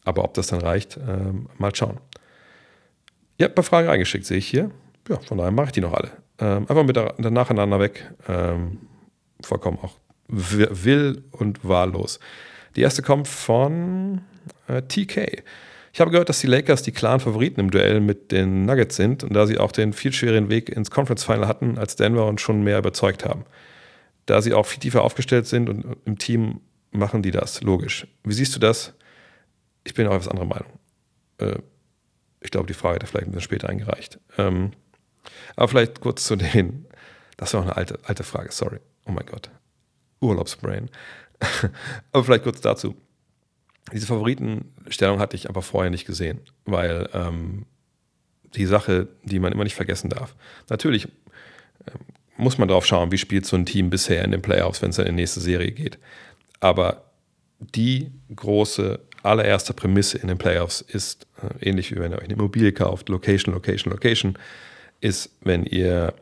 [0.03, 1.99] aber ob das dann reicht, ähm, mal schauen.
[3.37, 4.71] Ihr habt ein paar Fragen eingeschickt, sehe ich hier.
[5.07, 6.11] Ja, von daher mache ich die noch alle.
[6.39, 8.11] Ähm, einfach mit der, nacheinander weg.
[8.27, 8.79] Ähm,
[9.41, 9.95] vollkommen auch
[10.27, 12.19] will und wahllos.
[12.75, 14.21] Die erste kommt von
[14.67, 15.43] äh, TK.
[15.91, 19.23] Ich habe gehört, dass die Lakers die klaren Favoriten im Duell mit den Nuggets sind
[19.23, 22.39] und da sie auch den viel schweren Weg ins Conference Final hatten als Denver und
[22.39, 23.45] schon mehr überzeugt haben.
[24.27, 28.07] Da sie auch viel tiefer aufgestellt sind und im Team machen die das, logisch.
[28.23, 28.93] Wie siehst du das?
[29.83, 30.71] Ich bin auch etwas anderer Meinung.
[31.39, 31.57] Äh,
[32.41, 34.19] ich glaube, die Frage hat vielleicht ein bisschen später eingereicht.
[34.37, 34.71] Ähm,
[35.55, 36.85] aber vielleicht kurz zu den,
[37.37, 38.79] das war auch eine alte, alte Frage, sorry.
[39.05, 39.49] Oh mein Gott.
[40.19, 40.89] Urlaubsbrain.
[42.11, 42.95] aber vielleicht kurz dazu.
[43.93, 47.65] Diese Favoritenstellung hatte ich aber vorher nicht gesehen, weil ähm,
[48.55, 50.35] die Sache, die man immer nicht vergessen darf.
[50.69, 51.07] Natürlich
[51.87, 51.99] ähm,
[52.37, 54.97] muss man drauf schauen, wie spielt so ein Team bisher in den Playoffs, wenn es
[54.97, 55.97] in die nächste Serie geht.
[56.59, 57.05] Aber
[57.59, 62.33] die große allererste Prämisse in den Playoffs ist, äh, ähnlich wie wenn ihr euch eine
[62.33, 64.37] Immobilie kauft, Location, Location, Location,
[65.01, 66.13] ist, wenn ihr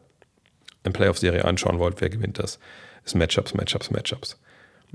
[0.83, 2.59] eine Playoff-Serie anschauen wollt, wer gewinnt das,
[3.05, 4.37] ist Matchups, Matchups, Matchups.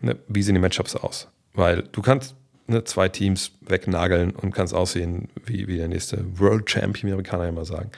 [0.01, 0.17] Ne?
[0.29, 1.29] Wie sehen die Matchups aus?
[1.55, 2.35] Weil du kannst
[2.67, 7.49] ne, zwei Teams wegnageln und kannst aussehen wie, wie der nächste World Champion, wie Amerikaner
[7.49, 7.91] immer sagen.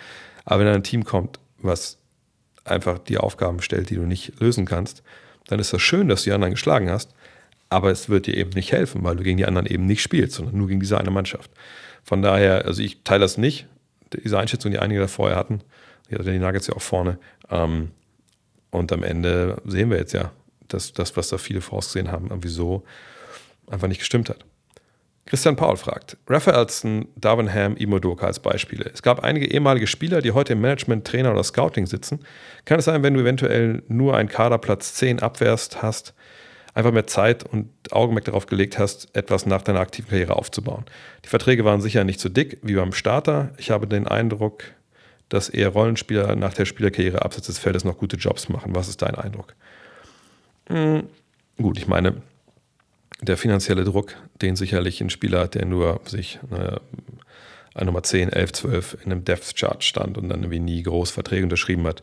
[0.44, 1.98] Aber wenn ein Team kommt, was
[2.64, 5.02] einfach die Aufgaben stellt, die du nicht lösen kannst,
[5.48, 7.14] dann ist das schön, dass du die anderen geschlagen hast,
[7.68, 10.36] aber es wird dir eben nicht helfen, weil du gegen die anderen eben nicht spielst,
[10.36, 11.50] sondern nur gegen diese eine Mannschaft.
[12.02, 13.66] Von daher, also ich teile das nicht,
[14.22, 15.60] diese Einschätzung, die einige da vorher hatten.
[16.10, 17.18] Die hatten die Nuggets ja auch vorne.
[17.50, 17.90] Ähm,
[18.70, 20.32] und am Ende sehen wir jetzt ja,
[20.68, 22.84] dass das, was da viele vorausgesehen haben, irgendwie so
[23.70, 24.44] einfach nicht gestimmt hat.
[25.26, 28.90] Christian Paul fragt, Raphael Alston, Darwin Ham, Imo Doka als Beispiele.
[28.92, 32.20] Es gab einige ehemalige Spieler, die heute im Management, Trainer oder Scouting sitzen.
[32.66, 36.14] Kann es sein, wenn du eventuell nur einen Kaderplatz 10 abwehrst hast,
[36.74, 40.84] einfach mehr Zeit und Augenmerk darauf gelegt hast, etwas nach deiner aktiven Karriere aufzubauen.
[41.24, 43.52] Die Verträge waren sicher nicht so dick wie beim Starter.
[43.58, 44.64] Ich habe den Eindruck,
[45.28, 48.74] dass eher Rollenspieler nach der Spielerkarriere abseits des Feldes noch gute Jobs machen.
[48.74, 49.54] Was ist dein Eindruck?
[50.68, 51.04] Hm,
[51.56, 52.22] gut, ich meine,
[53.22, 56.80] der finanzielle Druck, den sicherlich ein Spieler hat, der nur sich eine,
[57.74, 61.10] eine Nummer 10, 11, 12 in einem Depth Chart stand und dann irgendwie nie groß
[61.10, 62.02] Verträge unterschrieben hat,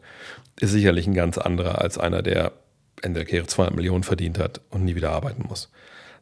[0.59, 2.53] ist sicherlich ein ganz anderer als einer, der
[3.01, 5.69] Ende der Karriere 200 Millionen verdient hat und nie wieder arbeiten muss.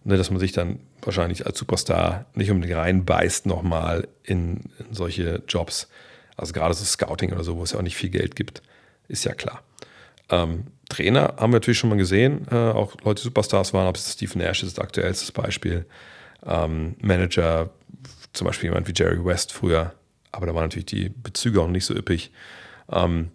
[0.05, 5.43] Ne, dass man sich dann wahrscheinlich als Superstar nicht unbedingt reinbeißt nochmal in, in solche
[5.47, 5.89] Jobs.
[6.37, 8.61] Also gerade so Scouting oder so, wo es ja auch nicht viel Geld gibt,
[9.09, 9.61] ist ja klar.
[10.29, 13.97] Ähm, Trainer haben wir natürlich schon mal gesehen, äh, auch Leute, die Superstars waren, ob
[13.97, 15.85] es Stephen Nash ist das aktuellste Beispiel.
[16.45, 17.69] Ähm, Manager,
[18.31, 19.93] zum Beispiel jemand wie Jerry West früher,
[20.31, 22.31] aber da waren natürlich die Bezüge auch nicht so üppig.
[22.91, 23.31] Ähm,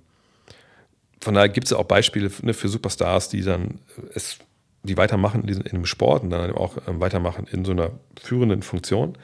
[1.24, 3.80] von daher gibt es auch Beispiele ne, für Superstars, die dann
[4.14, 4.38] es,
[4.82, 8.62] die weitermachen in, in dem Sport und dann auch ähm, weitermachen in so einer führenden
[8.62, 9.16] Funktion.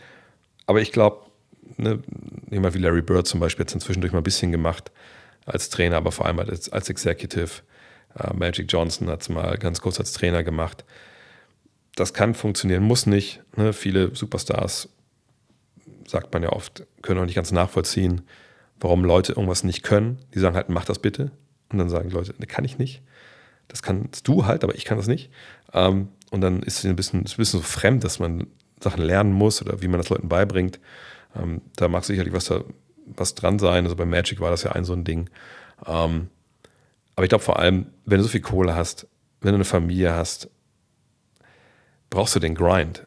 [0.67, 1.27] Aber ich glaube,
[1.77, 2.03] ne,
[2.51, 4.91] jemand wie Larry Bird zum Beispiel hat es inzwischen durch mal ein bisschen gemacht
[5.45, 7.51] als Trainer, aber vor allem als, als Executive.
[8.19, 10.85] Uh, Magic Johnson hat es mal ganz kurz als Trainer gemacht.
[11.95, 13.41] Das kann funktionieren, muss nicht.
[13.57, 13.73] Ne?
[13.73, 14.89] Viele Superstars,
[16.09, 18.23] sagt man ja oft, können auch nicht ganz nachvollziehen,
[18.81, 20.19] warum Leute irgendwas nicht können.
[20.35, 21.31] Die sagen halt, mach das bitte.
[21.71, 23.03] Und dann sagen die Leute, ne, kann ich nicht.
[23.69, 25.31] Das kannst du halt, aber ich kann das nicht.
[25.73, 28.47] Ähm, und dann ist es ein bisschen, ein bisschen so fremd, dass man
[28.81, 30.81] Sachen lernen muss oder wie man das Leuten beibringt.
[31.37, 32.65] Ähm, da mag sicherlich was, da,
[33.07, 33.85] was dran sein.
[33.85, 35.31] Also bei Magic war das ja ein so ein Ding.
[35.87, 36.29] Ähm,
[37.15, 39.07] aber ich glaube vor allem, wenn du so viel Kohle hast,
[39.41, 40.49] wenn du eine Familie hast,
[42.09, 43.07] brauchst du den Grind.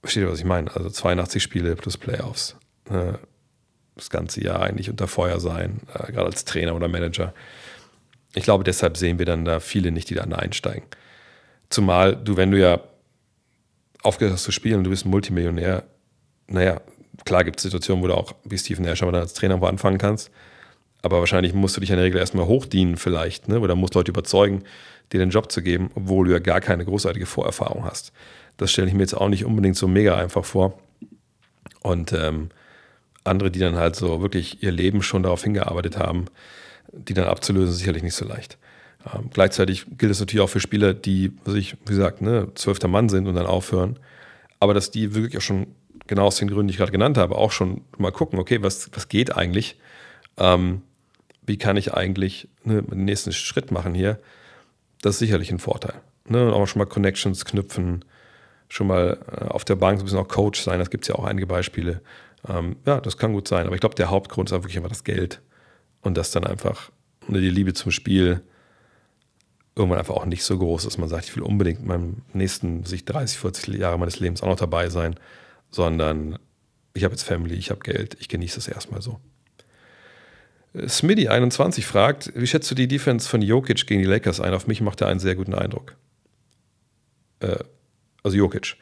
[0.00, 0.74] Versteht ihr, was ich meine?
[0.74, 2.56] Also 82 Spiele plus Playoffs.
[2.90, 3.14] Äh,
[3.94, 7.34] das ganze Jahr eigentlich unter Feuer sein, äh, gerade als Trainer oder Manager
[8.34, 10.84] ich glaube, deshalb sehen wir dann da viele nicht, die dann einsteigen.
[11.70, 12.80] Zumal du, wenn du ja
[14.02, 15.84] aufgehört hast zu spielen und du bist ein Multimillionär,
[16.48, 16.80] naja,
[17.24, 19.98] klar gibt es Situationen, wo du auch wie Stephen Nash aber dann als Trainer anfangen
[19.98, 20.30] kannst.
[21.02, 23.58] Aber wahrscheinlich musst du dich in der Regel erstmal hochdienen, vielleicht, ne?
[23.58, 24.62] Oder musst Leute überzeugen,
[25.12, 28.12] dir den Job zu geben, obwohl du ja gar keine großartige Vorerfahrung hast.
[28.56, 30.78] Das stelle ich mir jetzt auch nicht unbedingt so mega einfach vor.
[31.82, 32.50] Und ähm,
[33.24, 36.26] andere, die dann halt so wirklich ihr Leben schon darauf hingearbeitet haben,
[36.92, 38.58] die dann abzulösen, sicherlich nicht so leicht.
[39.12, 42.88] Ähm, gleichzeitig gilt es natürlich auch für Spieler, die, was ich, wie gesagt, ne, zwölfter
[42.88, 43.98] Mann sind und dann aufhören.
[44.60, 45.66] Aber dass die wirklich auch schon,
[46.06, 48.90] genau aus den Gründen, die ich gerade genannt habe, auch schon mal gucken, okay, was,
[48.92, 49.76] was geht eigentlich?
[50.36, 50.82] Ähm,
[51.44, 54.20] wie kann ich eigentlich ne, den nächsten Schritt machen hier?
[55.00, 55.94] Das ist sicherlich ein Vorteil.
[56.28, 56.46] Ne?
[56.46, 58.04] Und auch schon mal Connections knüpfen,
[58.68, 61.08] schon mal äh, auf der Bank so ein bisschen auch Coach sein, das gibt es
[61.08, 62.00] ja auch einige Beispiele.
[62.48, 63.66] Ähm, ja, das kann gut sein.
[63.66, 65.40] Aber ich glaube, der Hauptgrund ist wirklich einfach das Geld
[66.02, 66.90] und dass dann einfach
[67.28, 68.42] die Liebe zum Spiel
[69.74, 70.98] irgendwann einfach auch nicht so groß ist.
[70.98, 74.48] Man sagt, ich will unbedingt in meinem nächsten sich 30, 40 Jahre meines Lebens auch
[74.48, 75.16] noch dabei sein,
[75.70, 76.38] sondern
[76.94, 79.18] ich habe jetzt Family, ich habe Geld, ich genieße es erstmal so.
[80.74, 84.54] Smitty21 fragt, wie schätzt du die Defense von Jokic gegen die Lakers ein?
[84.54, 85.96] Auf mich macht er einen sehr guten Eindruck.
[87.40, 87.58] Äh,
[88.22, 88.76] also Jokic.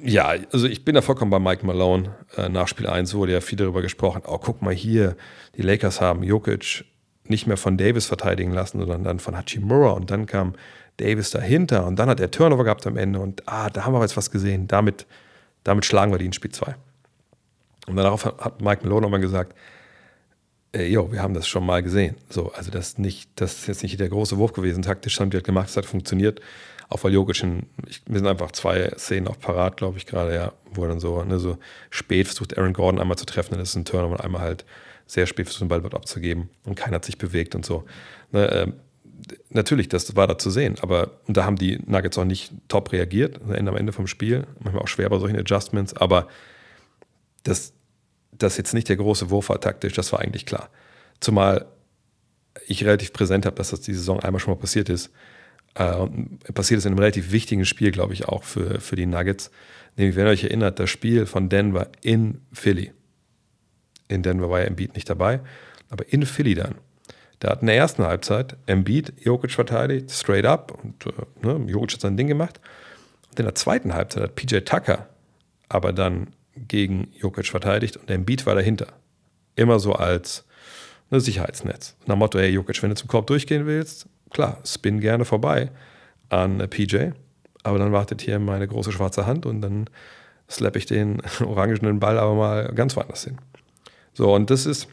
[0.00, 2.14] Ja, also ich bin da vollkommen bei Mike Malone.
[2.36, 4.22] Äh, nach Spiel 1 wurde ja viel darüber gesprochen.
[4.26, 5.16] Oh, guck mal hier,
[5.56, 6.84] die Lakers haben Jokic
[7.24, 10.54] nicht mehr von Davis verteidigen lassen, sondern dann von Hachimura und dann kam
[10.98, 14.00] Davis dahinter und dann hat er Turnover gehabt am Ende und ah, da haben wir
[14.00, 14.68] jetzt was gesehen.
[14.68, 15.06] Damit,
[15.64, 16.74] damit schlagen wir die in Spiel 2.
[17.86, 19.56] Und darauf hat Mike Malone nochmal gesagt,
[20.74, 22.16] äh, jo, wir haben das schon mal gesehen.
[22.28, 24.82] So, also das, nicht, das ist jetzt nicht der große Wurf gewesen.
[24.82, 26.40] Taktisch haben die halt gemacht, es hat funktioniert.
[26.88, 30.34] Auch weil Jokic, in, ich, mir sind einfach zwei Szenen auch parat, glaube ich, gerade,
[30.34, 31.58] ja, wo er dann so, ne, so
[31.90, 34.64] spät versucht, Aaron Gordon einmal zu treffen, dann ist es ein Turner und einmal halt
[35.06, 37.84] sehr spät versucht, den Ball abzugeben und keiner hat sich bewegt und so.
[38.32, 38.72] Ne, äh,
[39.50, 43.40] natürlich, das war da zu sehen, aber da haben die Nuggets auch nicht top reagiert,
[43.42, 46.28] am Ende vom Spiel, manchmal auch schwer bei solchen Adjustments, aber
[47.42, 47.74] das,
[48.32, 50.70] das jetzt nicht der große Wurf war taktisch, das war eigentlich klar.
[51.20, 51.66] Zumal
[52.66, 55.10] ich relativ präsent habe, dass das die Saison einmal schon mal passiert ist.
[55.74, 56.06] Äh,
[56.52, 59.50] passiert ist in einem relativ wichtigen Spiel, glaube ich, auch für, für die Nuggets.
[59.96, 62.92] Nämlich, wenn ihr euch erinnert, das Spiel von Denver in Philly.
[64.08, 65.40] In Denver war ja Embiid nicht dabei,
[65.90, 66.76] aber in Philly dann.
[67.40, 71.94] Da hat in der ersten Halbzeit Embiid Jokic verteidigt, straight up, und äh, ne, Jokic
[71.94, 72.60] hat sein Ding gemacht.
[73.30, 75.08] Und in der zweiten Halbzeit hat PJ Tucker
[75.68, 78.88] aber dann gegen Jokic verteidigt und Embiid war dahinter.
[79.54, 80.44] Immer so als
[81.10, 81.96] ne, Sicherheitsnetz.
[82.06, 85.70] Nach dem Motto, hey Jokic, wenn du zum Korb durchgehen willst, klar, spin gerne vorbei
[86.28, 87.10] an PJ,
[87.62, 89.88] aber dann wartet hier meine große schwarze Hand und dann
[90.50, 93.38] slap ich den orangenen Ball aber mal ganz woanders hin.
[94.14, 94.88] So, und das ist,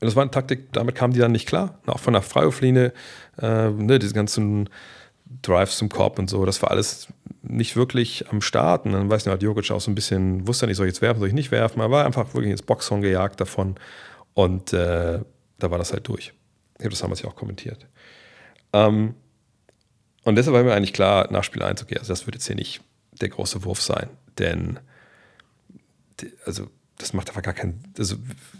[0.00, 1.78] das war eine Taktik, damit kamen die dann nicht klar.
[1.86, 2.92] Auch von der Freiwurflinie,
[3.40, 4.68] äh, ne, diese ganzen
[5.42, 7.08] Drives zum Korb und so, das war alles
[7.42, 8.86] nicht wirklich am Start.
[8.86, 10.94] Und dann weiß ich noch, hat Jokic auch so ein bisschen, wusste nicht, soll ich
[10.94, 11.80] jetzt werfen, soll ich nicht werfen.
[11.80, 13.76] Er war einfach wirklich ins Boxhorn gejagt davon.
[14.34, 15.20] Und äh,
[15.58, 16.32] da war das halt durch.
[16.78, 17.86] Ich habe das damals ja auch kommentiert.
[18.72, 19.14] Ähm,
[20.24, 22.56] und deshalb war mir eigentlich klar, nach Spiel 1, okay, also das wird jetzt hier
[22.56, 22.82] nicht
[23.20, 24.08] der große Wurf sein.
[24.38, 24.80] Denn,
[26.44, 26.68] also,
[26.98, 27.82] das macht einfach gar keinen.
[27.98, 28.16] Also,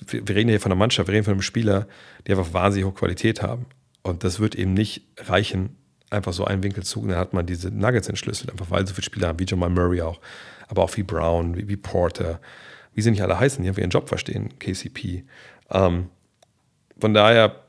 [0.07, 1.89] wir, reden hier von einer Mannschaft, wir reden von einem Spieler,
[2.27, 3.67] die einfach wahnsinnig hohe Qualität haben.
[4.03, 5.77] Und das wird eben nicht reichen,
[6.11, 7.01] einfach so einen Winkel zu.
[7.01, 9.71] Und dann hat man diese Nuggets entschlüsselt, einfach weil so viele Spieler haben, wie Jamal
[9.71, 10.21] Murray auch,
[10.69, 12.41] aber auch wie Brown, wie, wie Porter,
[12.95, 15.25] wie sie nicht alle heißen, die haben ihren Job verstehen, KCP.
[15.71, 16.11] Ähm,
[16.99, 17.61] von daher,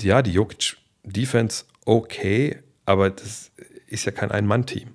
[0.00, 3.50] ja, die Jokic-Defense okay, aber das
[3.86, 4.94] ist ja kein Ein-Mann-Team.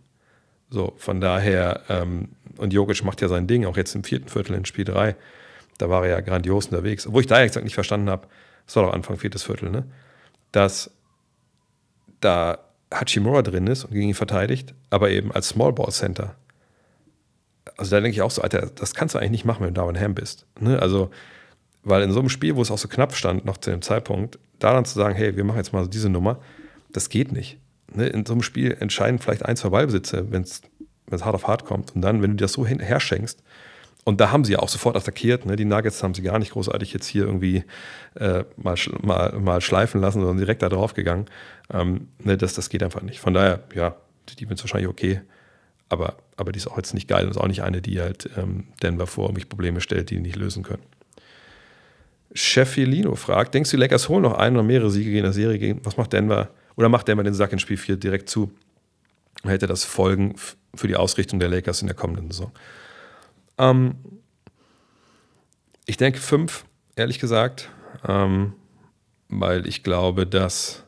[0.69, 4.55] So, von daher, ähm, und Jokic macht ja sein Ding, auch jetzt im vierten Viertel
[4.55, 5.15] in Spiel 3,
[5.77, 7.05] da war er ja grandios unterwegs.
[7.05, 8.27] Obwohl ich da ehrlich nicht verstanden habe,
[8.65, 9.85] das war doch Anfang viertes Viertel, ne?
[10.51, 10.91] dass
[12.21, 12.59] da
[12.93, 16.35] Hachimura drin ist und gegen ihn verteidigt, aber eben als Small Ball Center.
[17.77, 19.81] Also da denke ich auch so, Alter, das kannst du eigentlich nicht machen, wenn du
[19.81, 20.45] Darwin Ham bist.
[20.59, 20.81] Ne?
[20.81, 21.11] Also,
[21.85, 24.39] weil in so einem Spiel, wo es auch so knapp stand, noch zu dem Zeitpunkt,
[24.59, 26.39] da dann zu sagen, hey, wir machen jetzt mal so diese Nummer,
[26.91, 27.57] das geht nicht.
[27.93, 28.07] Ne?
[28.07, 30.61] In so einem Spiel entscheiden vielleicht ein, zwei Ballbesitze, wenn es
[31.11, 31.95] hart auf hart kommt.
[31.95, 33.41] Und dann, wenn du dir das so herschenkst,
[34.07, 35.47] und da haben sie ja auch sofort attackiert.
[35.47, 35.55] Ne?
[35.55, 37.63] Die Nuggets haben sie gar nicht großartig jetzt hier irgendwie
[38.13, 41.25] äh, mal, mal, mal schleifen lassen, sondern direkt da drauf gegangen.
[41.73, 43.19] Ähm, ne, das, das geht einfach nicht.
[43.19, 43.95] Von daher, ja,
[44.29, 45.21] die Defense wahrscheinlich okay.
[45.89, 48.29] Aber, aber die ist auch jetzt nicht geil und ist auch nicht eine, die halt
[48.37, 50.83] ähm, Denver vor mich Probleme stellt, die nicht lösen können.
[52.33, 55.59] Sheffilino fragt: Denkst du, die Lakers holen noch einen oder mehrere Siege gegen der Serie?
[55.59, 56.49] Gegen, was macht Denver?
[56.75, 58.51] Oder macht Denver den Sack in Spiel 4 direkt zu?
[59.43, 60.35] Hätte das Folgen
[60.73, 62.51] für die Ausrichtung der Lakers in der kommenden Saison?
[63.57, 63.95] Ähm,
[65.85, 66.65] ich denke fünf,
[66.95, 67.69] ehrlich gesagt,
[68.07, 68.53] ähm,
[69.29, 70.83] weil ich glaube, dass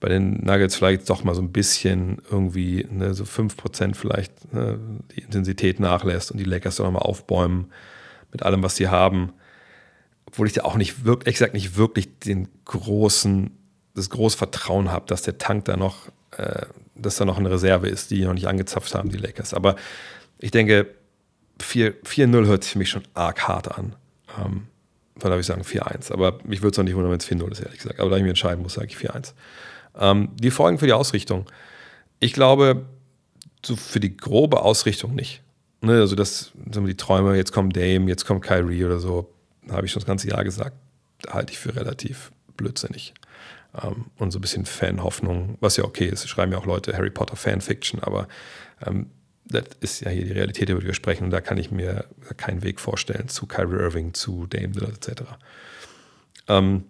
[0.00, 4.78] bei den Nuggets vielleicht doch mal so ein bisschen irgendwie ne, so 5% vielleicht ne,
[5.14, 7.70] die Intensität nachlässt und die Lakers doch mal aufbäumen
[8.32, 9.32] mit allem, was sie haben.
[10.30, 13.50] Obwohl ich da auch nicht wirklich, gesagt, nicht wirklich den großen,
[13.94, 17.88] das große Vertrauen habe, dass der Tank da noch, äh, dass da noch eine Reserve
[17.88, 19.54] ist, die noch nicht angezapft haben, die Lakers.
[19.54, 19.76] Aber
[20.38, 20.86] ich denke,
[21.60, 23.96] 4-0 hört sich für mich schon arg hart an.
[24.38, 24.66] Ähm,
[25.16, 26.12] daher würde ich sagen 4-1.
[26.12, 28.00] Aber mich würde es auch nicht wundern, wenn es 4-0 ist, ehrlich gesagt.
[28.00, 29.34] Aber da ich mich entscheiden muss, sage ich 4-1.
[29.98, 31.46] Ähm, die Folgen für die Ausrichtung.
[32.20, 32.86] Ich glaube,
[33.64, 35.42] so für die grobe Ausrichtung nicht.
[35.82, 39.32] Ne, also das sind die Träume, jetzt kommt Dame, jetzt kommt Kyrie oder so,
[39.68, 40.76] habe ich schon das ganze Jahr gesagt,
[41.28, 43.14] halte ich für relativ blödsinnig.
[43.82, 46.28] Ähm, und so ein bisschen Fanhoffnung, was ja okay ist.
[46.28, 48.28] Schreiben ja auch Leute Harry Potter Fanfiction, aber
[48.84, 49.10] ähm,
[49.44, 51.24] das ist ja hier die Realität, über die wir sprechen.
[51.24, 52.06] Und da kann ich mir
[52.36, 55.22] keinen Weg vorstellen zu Kyrie Irving, zu Dame Lillard etc.
[56.48, 56.84] Ähm,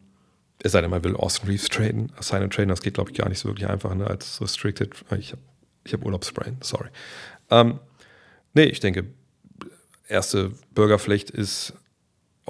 [0.63, 3.17] es sei denn, man will Austin Reeves traden, sign and traden, das geht, glaube ich,
[3.17, 4.95] gar nicht so wirklich einfach ne, als restricted.
[5.19, 5.43] Ich habe
[5.85, 6.89] ich hab Urlaubsbrain, sorry.
[7.51, 7.81] Ähm,
[8.53, 9.07] nee, ich denke,
[10.07, 11.73] erste Bürgerpflicht ist,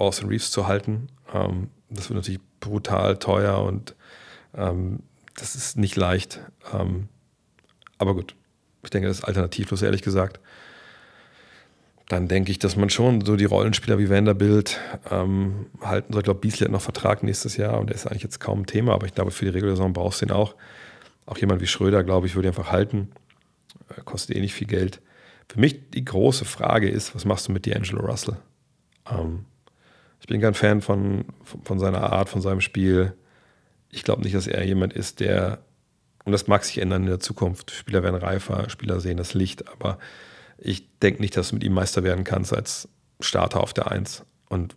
[0.01, 1.07] Austin Reeves zu halten.
[1.33, 3.95] Ähm, das wird natürlich brutal teuer und
[4.55, 4.99] ähm,
[5.35, 6.39] das ist nicht leicht.
[6.73, 7.07] Ähm,
[7.97, 8.35] aber gut,
[8.83, 10.39] ich denke, das ist alternativlos, ehrlich gesagt.
[12.07, 14.79] Dann denke ich, dass man schon so die Rollenspieler wie Vanderbilt
[15.09, 16.21] ähm, halten soll.
[16.21, 18.65] Ich glaube, Beasley hat noch Vertrag nächstes Jahr und der ist eigentlich jetzt kaum ein
[18.65, 20.55] Thema, aber ich glaube, für die reguläre Saison brauchst du ihn auch.
[21.25, 23.11] Auch jemand wie Schröder, glaube ich, würde ihn einfach halten.
[23.95, 25.01] Äh, kostet eh nicht viel Geld.
[25.47, 28.37] Für mich die große Frage ist, was machst du mit D'Angelo Russell?
[29.09, 29.45] Ähm,
[30.21, 31.25] ich bin kein Fan von,
[31.63, 33.13] von seiner Art, von seinem Spiel.
[33.89, 35.59] Ich glaube nicht, dass er jemand ist, der,
[36.23, 39.67] und das mag sich ändern in der Zukunft, Spieler werden reifer, Spieler sehen das Licht,
[39.67, 39.97] aber
[40.59, 42.87] ich denke nicht, dass du mit ihm Meister werden kannst als
[43.19, 44.23] Starter auf der Eins.
[44.47, 44.75] Und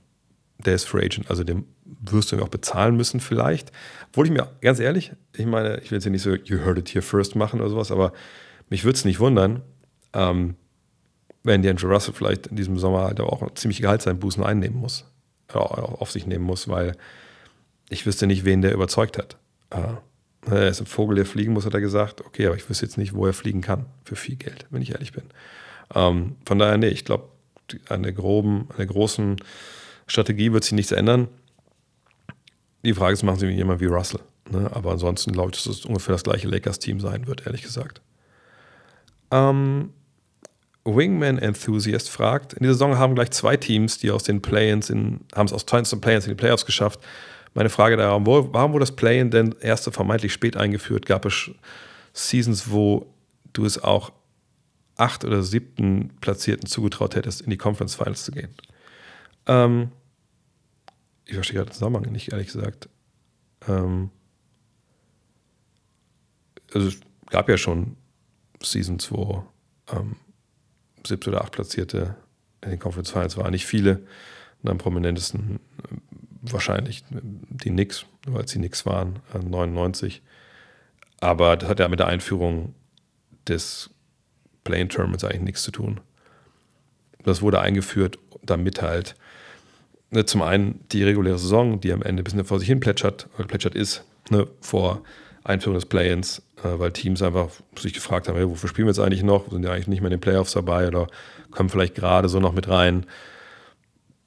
[0.59, 3.71] der ist Free Agent, also dem wirst du auch bezahlen müssen vielleicht.
[4.09, 6.79] Obwohl ich mir, ganz ehrlich, ich meine, ich will jetzt hier nicht so You heard
[6.79, 8.15] it here first machen oder sowas, aber
[8.71, 9.61] mich würde es nicht wundern,
[10.15, 10.57] ähm,
[11.43, 15.05] wenn D'Angelo Russell vielleicht in diesem Sommer halt auch ziemlich Gehaltseinbußen einnehmen muss,
[15.53, 16.97] auf sich nehmen muss, weil
[17.89, 19.37] ich wüsste nicht, wen der überzeugt hat.
[19.71, 19.95] Äh,
[20.51, 22.23] er ist ein Vogel, der fliegen muss, hat er gesagt.
[22.23, 24.93] Okay, aber ich wüsste jetzt nicht, wo er fliegen kann für viel Geld, wenn ich
[24.93, 25.25] ehrlich bin.
[25.95, 27.29] Ähm, von daher, nee, ich glaube,
[27.89, 29.37] an der groben, an der großen
[30.07, 31.29] Strategie wird sich nichts ändern.
[32.85, 34.21] Die Frage ist, machen sie jemand wie Russell?
[34.51, 34.71] Ne?
[34.75, 38.03] Aber ansonsten glaube ich, dass es ungefähr das gleiche Lakers-Team sein wird, ehrlich gesagt.
[39.31, 39.91] Ähm,
[40.85, 45.21] Wingman Enthusiast fragt: In dieser Saison haben gleich zwei Teams, die aus den Play-ins in,
[45.35, 47.01] haben es aus den Play-ins in die Playoffs geschafft.
[47.55, 51.07] Meine Frage darum, warum wurde das Play-in denn erste vermeintlich spät eingeführt?
[51.07, 51.51] Gab es
[52.13, 53.07] Seasons, wo
[53.53, 54.13] du es auch
[54.97, 58.55] acht oder siebten Platzierten zugetraut hättest, in die Conference Finals zu gehen?
[59.47, 59.93] Ähm,
[61.27, 62.89] ich verstehe gerade den Zusammenhang nicht, ehrlich gesagt.
[63.69, 64.11] Ähm,
[66.73, 66.99] also es
[67.31, 67.97] gab ja schon
[68.63, 69.45] Seasons, wo
[69.93, 70.17] ähm,
[71.07, 72.17] siebte oder acht Platzierte
[72.63, 73.51] in den Conference Finals waren.
[73.51, 74.01] Nicht viele.
[74.63, 75.61] Und am prominentesten
[76.43, 80.17] wahrscheinlich die Knicks, weil sie Knicks waren, 99.
[80.17, 82.75] Äh, Aber das hat ja mit der Einführung
[83.49, 83.91] des
[84.65, 86.01] Plane Terminals eigentlich nichts zu tun.
[87.23, 89.15] Das wurde eingeführt, damit halt
[90.11, 93.29] ne, zum einen die reguläre Saison, die am Ende ein bisschen vor sich hin plätschert,
[93.37, 95.03] oder plätschert ist, ne, vor
[95.45, 98.99] Einführung des Play-ins, äh, weil Teams einfach sich gefragt haben, hey, wofür spielen wir jetzt
[98.99, 99.51] eigentlich noch?
[99.51, 101.07] Sind ja eigentlich nicht mehr in den Playoffs dabei oder
[101.51, 103.07] kommen vielleicht gerade so noch mit rein.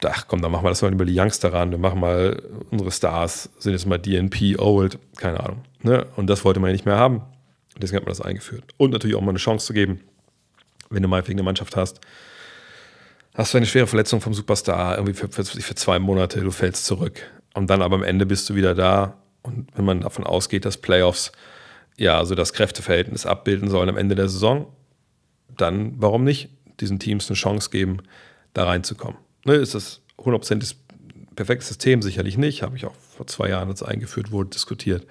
[0.04, 1.72] Ach komm, dann machen wir das mal über die Youngster ran.
[1.72, 2.40] Wir machen mal
[2.70, 5.64] unsere Stars, sind jetzt mal DNP, Old, keine Ahnung.
[5.82, 6.06] Ne?
[6.16, 7.22] Und das wollte man ja nicht mehr haben.
[7.76, 8.64] Deswegen hat man das eingeführt.
[8.76, 10.00] Und natürlich auch mal eine Chance zu geben,
[10.90, 12.00] wenn du mal eine Mannschaft hast,
[13.34, 16.86] hast du eine schwere Verletzung vom Superstar, irgendwie für, für, für, zwei Monate, du fällst
[16.86, 17.22] zurück.
[17.54, 19.16] Und dann aber am Ende bist du wieder da.
[19.48, 21.32] Und wenn man davon ausgeht, dass Playoffs
[21.96, 24.66] ja so das Kräfteverhältnis abbilden sollen am Ende der Saison,
[25.56, 27.98] dann warum nicht diesen Teams eine Chance geben,
[28.54, 29.18] da reinzukommen?
[29.44, 30.76] Ne, ist das 100% das
[31.34, 32.02] perfekte System?
[32.02, 32.62] Sicherlich nicht.
[32.62, 35.06] Habe ich auch vor zwei Jahren, als es eingeführt wurde, diskutiert.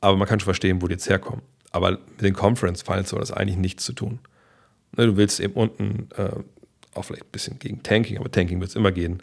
[0.00, 1.42] Aber man kann schon verstehen, wo die jetzt herkommen.
[1.70, 4.18] Aber mit den Conference Finals soll das eigentlich nichts zu tun.
[4.96, 6.30] Ne, du willst eben unten äh,
[6.94, 9.22] auch vielleicht ein bisschen gegen Tanking, aber Tanking wird es immer gehen,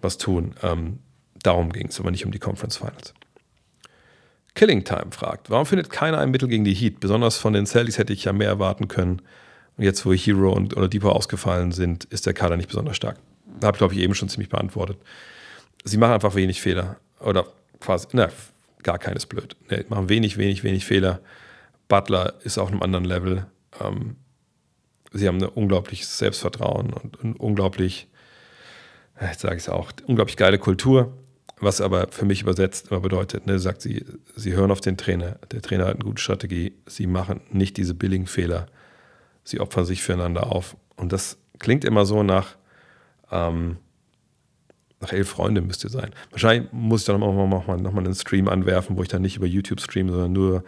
[0.00, 0.54] was tun.
[0.62, 1.00] Ähm,
[1.42, 3.14] darum ging es aber nicht um die Conference Finals.
[4.54, 7.00] Killing Time fragt, warum findet keiner ein Mittel gegen die Heat?
[7.00, 9.22] Besonders von den Celtics hätte ich ja mehr erwarten können.
[9.76, 13.18] Und jetzt, wo Hero und oder Depot ausgefallen sind, ist der Kader nicht besonders stark.
[13.60, 14.98] Da habe ich, glaube ich, eben schon ziemlich beantwortet.
[15.84, 16.96] Sie machen einfach wenig Fehler.
[17.20, 17.46] Oder
[17.80, 18.28] quasi, na,
[18.82, 19.56] gar keines blöd.
[19.70, 21.20] Nee, machen wenig, wenig, wenig Fehler.
[21.88, 23.46] Butler ist auf einem anderen Level.
[23.80, 24.16] Ähm,
[25.12, 28.08] sie haben ein unglaubliches Selbstvertrauen und ein unglaublich,
[29.20, 31.16] jetzt sage ich es auch, unglaublich geile Kultur,
[31.60, 34.04] was aber für mich übersetzt immer bedeutet, ne, sagt sie,
[34.36, 37.94] sie hören auf den Trainer, der Trainer hat eine gute Strategie, sie machen nicht diese
[37.94, 38.66] billigen Fehler,
[39.44, 40.76] sie opfern sich füreinander auf.
[40.96, 42.56] Und das klingt immer so nach,
[43.30, 43.76] ähm,
[45.00, 46.10] nach elf Freunde müsste sein.
[46.30, 49.22] Wahrscheinlich muss ich dann auch noch mal, noch mal einen Stream anwerfen, wo ich dann
[49.22, 50.64] nicht über YouTube streame, sondern nur,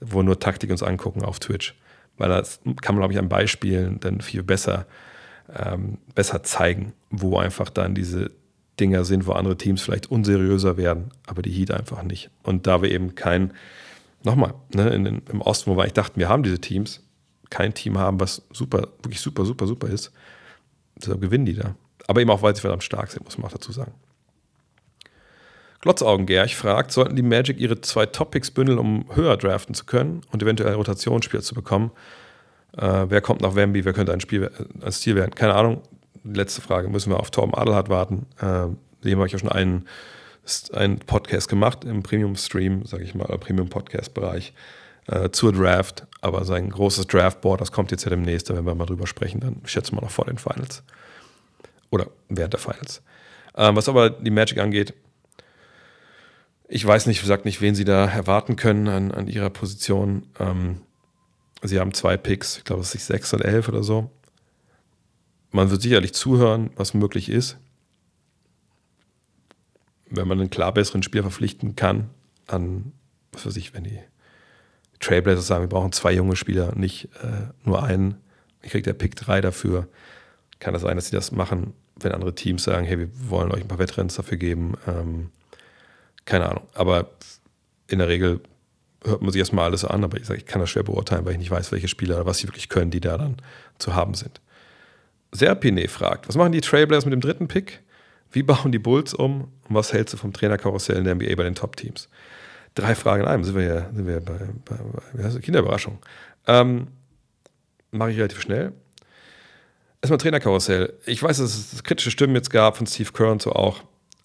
[0.00, 1.74] wo nur Taktik uns angucken auf Twitch
[2.16, 4.86] weil das kann man, glaube ich, an Beispielen dann viel besser,
[5.54, 8.30] ähm, besser zeigen, wo einfach dann diese
[8.80, 12.30] Dinger sind, wo andere Teams vielleicht unseriöser werden, aber die Heat einfach nicht.
[12.42, 13.52] Und da wir eben kein,
[14.22, 17.02] nochmal, ne, in, im Osten, wo wir eigentlich dachten, wir haben diese Teams,
[17.50, 20.10] kein Team haben, was super, wirklich super, super, super ist,
[20.96, 21.74] deshalb gewinnen die da.
[22.08, 23.92] Aber eben auch, weil sie verdammt stark sind, muss man auch dazu sagen.
[25.82, 30.42] Glotzaugen-Gerch fragt, sollten die Magic ihre zwei Topics bündeln, um höher draften zu können und
[30.42, 31.90] eventuell Rotationsspieler zu bekommen?
[32.76, 33.84] Äh, wer kommt nach Wemby?
[33.84, 34.50] Wer könnte ein, Spiel,
[34.80, 35.34] ein Stil werden?
[35.34, 35.82] Keine Ahnung.
[36.24, 36.88] Letzte Frage.
[36.88, 38.26] Müssen wir auf Torben Adelhardt warten?
[38.38, 38.68] Äh,
[39.04, 39.86] dem habe ich ja schon einen,
[40.72, 44.52] einen Podcast gemacht im Premium-Stream, sage ich mal, Premium-Podcast-Bereich.
[45.06, 46.06] äh, zur Draft.
[46.20, 49.40] Aber sein großes Draftboard, das kommt jetzt ja demnächst, da werden wir mal drüber sprechen,
[49.40, 50.82] dann schätzen wir noch vor den Finals.
[51.90, 53.02] Oder während der Finals.
[53.56, 54.94] Ähm, was aber die Magic angeht,
[56.68, 60.26] ich weiß nicht, gesagt nicht, wen sie da erwarten können an, an ihrer Position.
[60.38, 60.80] Ähm,
[61.62, 64.10] sie haben zwei Picks, ich glaube, es ist sechs oder elf oder so.
[65.52, 67.58] Man wird sicherlich zuhören, was möglich ist.
[70.08, 72.10] Wenn man einen klar besseren Spieler verpflichten kann,
[72.46, 72.92] an,
[73.32, 73.98] was weiß ich, wenn die
[74.98, 78.16] Trailblazers sagen, wir brauchen zwei junge Spieler, nicht äh, nur einen.
[78.62, 79.88] Ich kriege der Pick 3 dafür.
[80.58, 83.62] Kann das sein, dass sie das machen, wenn andere Teams sagen, hey, wir wollen euch
[83.62, 84.74] ein paar Wettrenns dafür geben.
[84.86, 85.30] Ähm,
[86.24, 86.66] keine Ahnung.
[86.74, 87.10] Aber
[87.88, 88.40] in der Regel
[89.04, 91.32] hört man sich erstmal alles an, aber ich sage, ich kann das schwer beurteilen, weil
[91.32, 93.36] ich nicht weiß, welche Spieler oder was sie wirklich können, die da dann
[93.78, 94.40] zu haben sind.
[95.32, 97.80] Serpine fragt, was machen die Trailblazers mit dem dritten Pick?
[98.30, 99.48] Wie bauen die Bulls um?
[99.68, 102.08] Und was hältst du vom Trainerkarussell in der NBA bei den Top-Teams?
[102.74, 104.76] Drei Fragen in einem, sind wir ja, sind wir bei, bei,
[105.14, 105.98] bei Kinderüberraschung.
[106.46, 106.88] Ähm,
[107.90, 108.72] Mache ich relativ schnell.
[110.00, 110.94] Erstmal Trainerkarussell.
[111.04, 113.84] Ich weiß, dass es kritische Stimmen jetzt gab von Steve Kerr und so auch.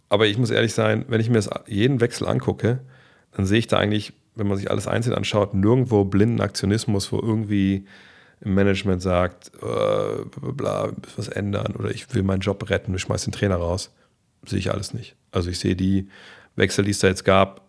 [0.10, 2.80] Aber ich muss ehrlich sein, wenn ich mir das, jeden Wechsel angucke,
[3.34, 7.20] dann sehe ich da eigentlich, wenn man sich alles einzeln anschaut, nirgendwo blinden Aktionismus, wo
[7.20, 7.86] irgendwie
[8.42, 13.24] im Management sagt, äh, bla, was ändern oder ich will meinen Job retten, ich schmeiß
[13.24, 13.92] den Trainer raus.
[14.46, 15.16] Sehe ich alles nicht.
[15.32, 16.10] Also ich sehe die
[16.56, 17.62] Wechsel, die es da jetzt gab,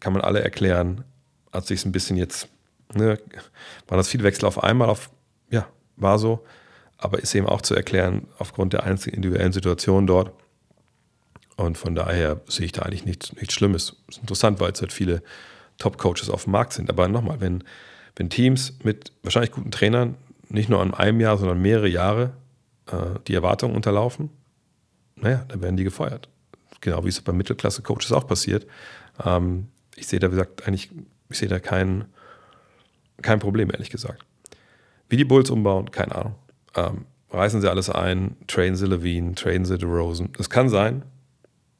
[0.00, 1.04] kann man alle erklären.
[1.52, 2.48] Hat sich ein bisschen jetzt,
[2.94, 3.18] ne,
[3.86, 5.10] waren das viele Wechsel auf einmal, auf,
[5.50, 5.66] ja,
[5.96, 6.44] war so,
[6.98, 10.32] aber ist eben auch zu erklären aufgrund der einzelnen individuellen Situation dort.
[11.56, 13.96] Und von daher sehe ich da eigentlich nichts, nichts Schlimmes.
[14.08, 15.22] Ist interessant, weil es halt viele
[15.78, 16.90] Top-Coaches auf dem Markt sind.
[16.90, 17.64] Aber nochmal, wenn,
[18.16, 20.16] wenn Teams mit wahrscheinlich guten Trainern
[20.48, 22.32] nicht nur an einem Jahr, sondern mehrere Jahre
[22.90, 24.30] äh, die Erwartungen unterlaufen,
[25.16, 26.28] naja, dann werden die gefeuert.
[26.80, 28.66] Genau wie es bei Mittelklasse-Coaches auch passiert.
[29.24, 30.90] Ähm, ich sehe da, wie gesagt, eigentlich,
[31.30, 32.04] ich sehe da kein,
[33.22, 34.24] kein Problem, ehrlich gesagt.
[35.08, 36.34] Wie die Bulls umbauen, keine Ahnung.
[36.74, 40.30] Ähm, reißen sie alles ein, trainen sie Levine, trainen sie DeRozan.
[40.36, 41.02] Das kann sein,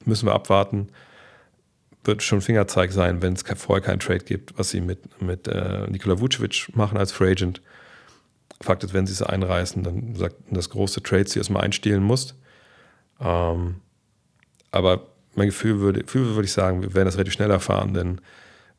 [0.04, 0.88] müssen wir abwarten.
[2.06, 5.86] Wird schon Fingerzeig sein, wenn es vorher keinen Trade gibt, was sie mit, mit äh,
[5.88, 7.60] Nikola Vucevic machen als Free Agent.
[8.60, 12.34] Fakt ist, wenn sie es einreißen, dann sagt das große Trade sie erstmal einstehlen muss.
[13.20, 13.76] Ähm,
[14.70, 18.20] aber mein Gefühl würde, Gefühl würde ich sagen, wir werden das relativ schnell erfahren, denn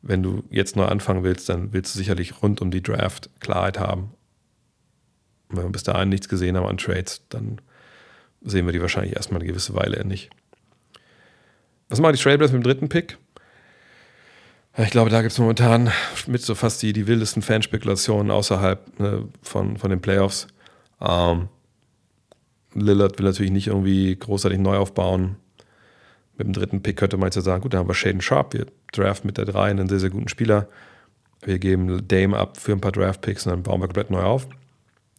[0.02, 3.78] wenn du jetzt neu anfangen willst, dann willst du sicherlich rund um die Draft Klarheit
[3.78, 4.14] haben.
[5.48, 7.60] wenn wir bis dahin nichts gesehen haben an Trades, dann
[8.42, 10.30] sehen wir die wahrscheinlich erstmal eine gewisse Weile nicht.
[11.88, 13.18] Was machen die Trailblazers mit dem dritten Pick?
[14.76, 15.90] Ich glaube, da gibt es momentan
[16.26, 20.46] mit so fast die, die wildesten Fanspekulationen außerhalb ne, von, von den Playoffs.
[21.00, 21.48] Ähm,
[22.74, 25.36] Lillard will natürlich nicht irgendwie großartig neu aufbauen.
[26.36, 28.54] Mit dem dritten Pick könnte man jetzt ja sagen, gut, dann haben wir Shaden Sharp,
[28.54, 30.68] wir draften mit der 3 einen sehr, sehr guten Spieler.
[31.42, 34.46] Wir geben Dame ab für ein paar Draft-Picks und dann bauen wir komplett neu auf.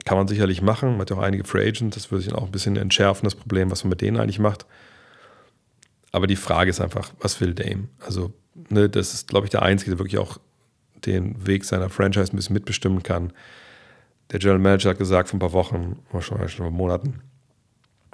[0.06, 0.92] Kann man sicherlich machen.
[0.92, 3.26] Man hat ja auch einige Free Agents, das würde sich dann auch ein bisschen entschärfen,
[3.26, 4.66] das Problem, was man mit denen eigentlich macht.
[6.12, 7.88] Aber die Frage ist einfach, was will Dame?
[8.00, 8.34] Also,
[8.70, 10.40] ne, das ist, glaube ich, der Einzige, der wirklich auch
[11.06, 13.32] den Weg seiner Franchise ein bisschen mitbestimmen kann.
[14.32, 17.22] Der General Manager hat gesagt vor ein paar Wochen, wahrscheinlich schon vor Monaten,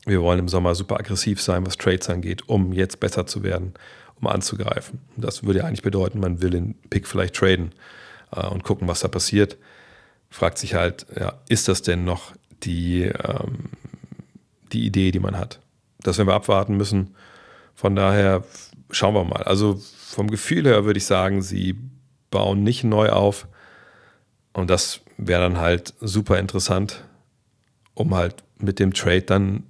[0.06, 3.74] wir wollen im Sommer super aggressiv sein, was Trades angeht, um jetzt besser zu werden,
[4.22, 5.00] um anzugreifen.
[5.18, 7.74] das würde ja eigentlich bedeuten, man will den Pick vielleicht traden
[8.32, 9.58] äh, und gucken, was da passiert.
[10.30, 12.34] Fragt sich halt, ja, ist das denn noch
[12.64, 13.70] die, ähm,
[14.72, 15.60] die Idee, die man hat?
[16.00, 17.16] Das werden wir abwarten müssen.
[17.76, 18.44] Von daher
[18.90, 19.44] schauen wir mal.
[19.44, 19.80] Also
[20.16, 21.76] vom Gefühl her würde ich sagen, sie
[22.32, 23.48] bauen nicht neu auf.
[24.54, 27.04] Und das wäre dann halt super interessant,
[27.94, 29.64] um halt mit dem Trade dann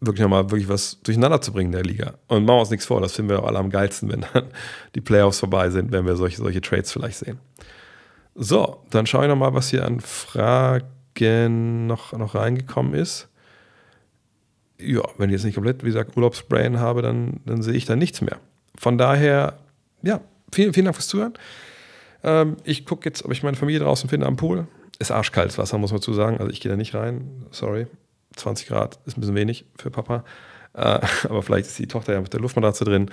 [0.00, 2.14] wirklich nochmal wirklich was durcheinander zu bringen in der Liga.
[2.28, 4.44] Und machen wir uns nichts vor, das finden wir auch alle am geilsten, wenn dann
[4.94, 7.38] die Playoffs vorbei sind, wenn wir solche, solche Trades vielleicht sehen.
[8.34, 13.28] So, dann schaue ich nochmal, was hier an Fragen noch, noch reingekommen ist
[14.80, 17.96] ja, wenn ich jetzt nicht komplett, wie gesagt, Urlaubsbrain habe, dann, dann sehe ich da
[17.96, 18.38] nichts mehr.
[18.76, 19.58] Von daher,
[20.02, 20.20] ja,
[20.52, 21.34] vielen, vielen Dank fürs Zuhören.
[22.22, 24.66] Ähm, ich gucke jetzt, ob ich meine Familie draußen finde am Pool.
[24.98, 26.38] Ist arschkaltes Wasser, muss man zu sagen.
[26.38, 27.46] Also ich gehe da nicht rein.
[27.50, 27.86] Sorry.
[28.36, 30.24] 20 Grad ist ein bisschen wenig für Papa.
[30.74, 33.10] Äh, aber vielleicht ist die Tochter ja mit der Luftmatratze drin.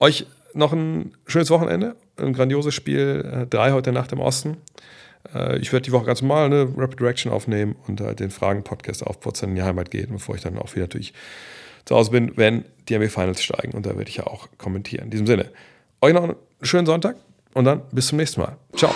[0.00, 1.96] Euch noch ein schönes Wochenende.
[2.16, 3.42] Ein grandioses Spiel.
[3.42, 4.56] Äh, drei heute Nacht im Osten.
[5.32, 9.06] Äh, ich werde die Woche ganz normal eine Rapid Direction aufnehmen und halt den Fragen-Podcast
[9.06, 11.12] aufputzen in die Heimat gehen, bevor ich dann auch wieder natürlich
[11.84, 13.72] zu Hause bin, wenn die NBA Finals steigen.
[13.72, 15.04] Und da werde ich ja auch kommentieren.
[15.04, 15.50] In diesem Sinne,
[16.00, 17.16] euch noch einen schönen Sonntag
[17.52, 18.56] und dann bis zum nächsten Mal.
[18.76, 18.94] Ciao.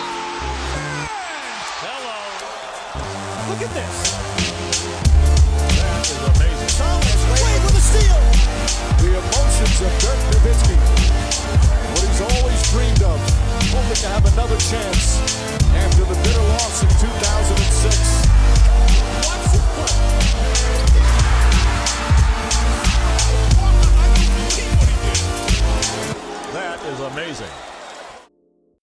[27.12, 27.67] Amazing.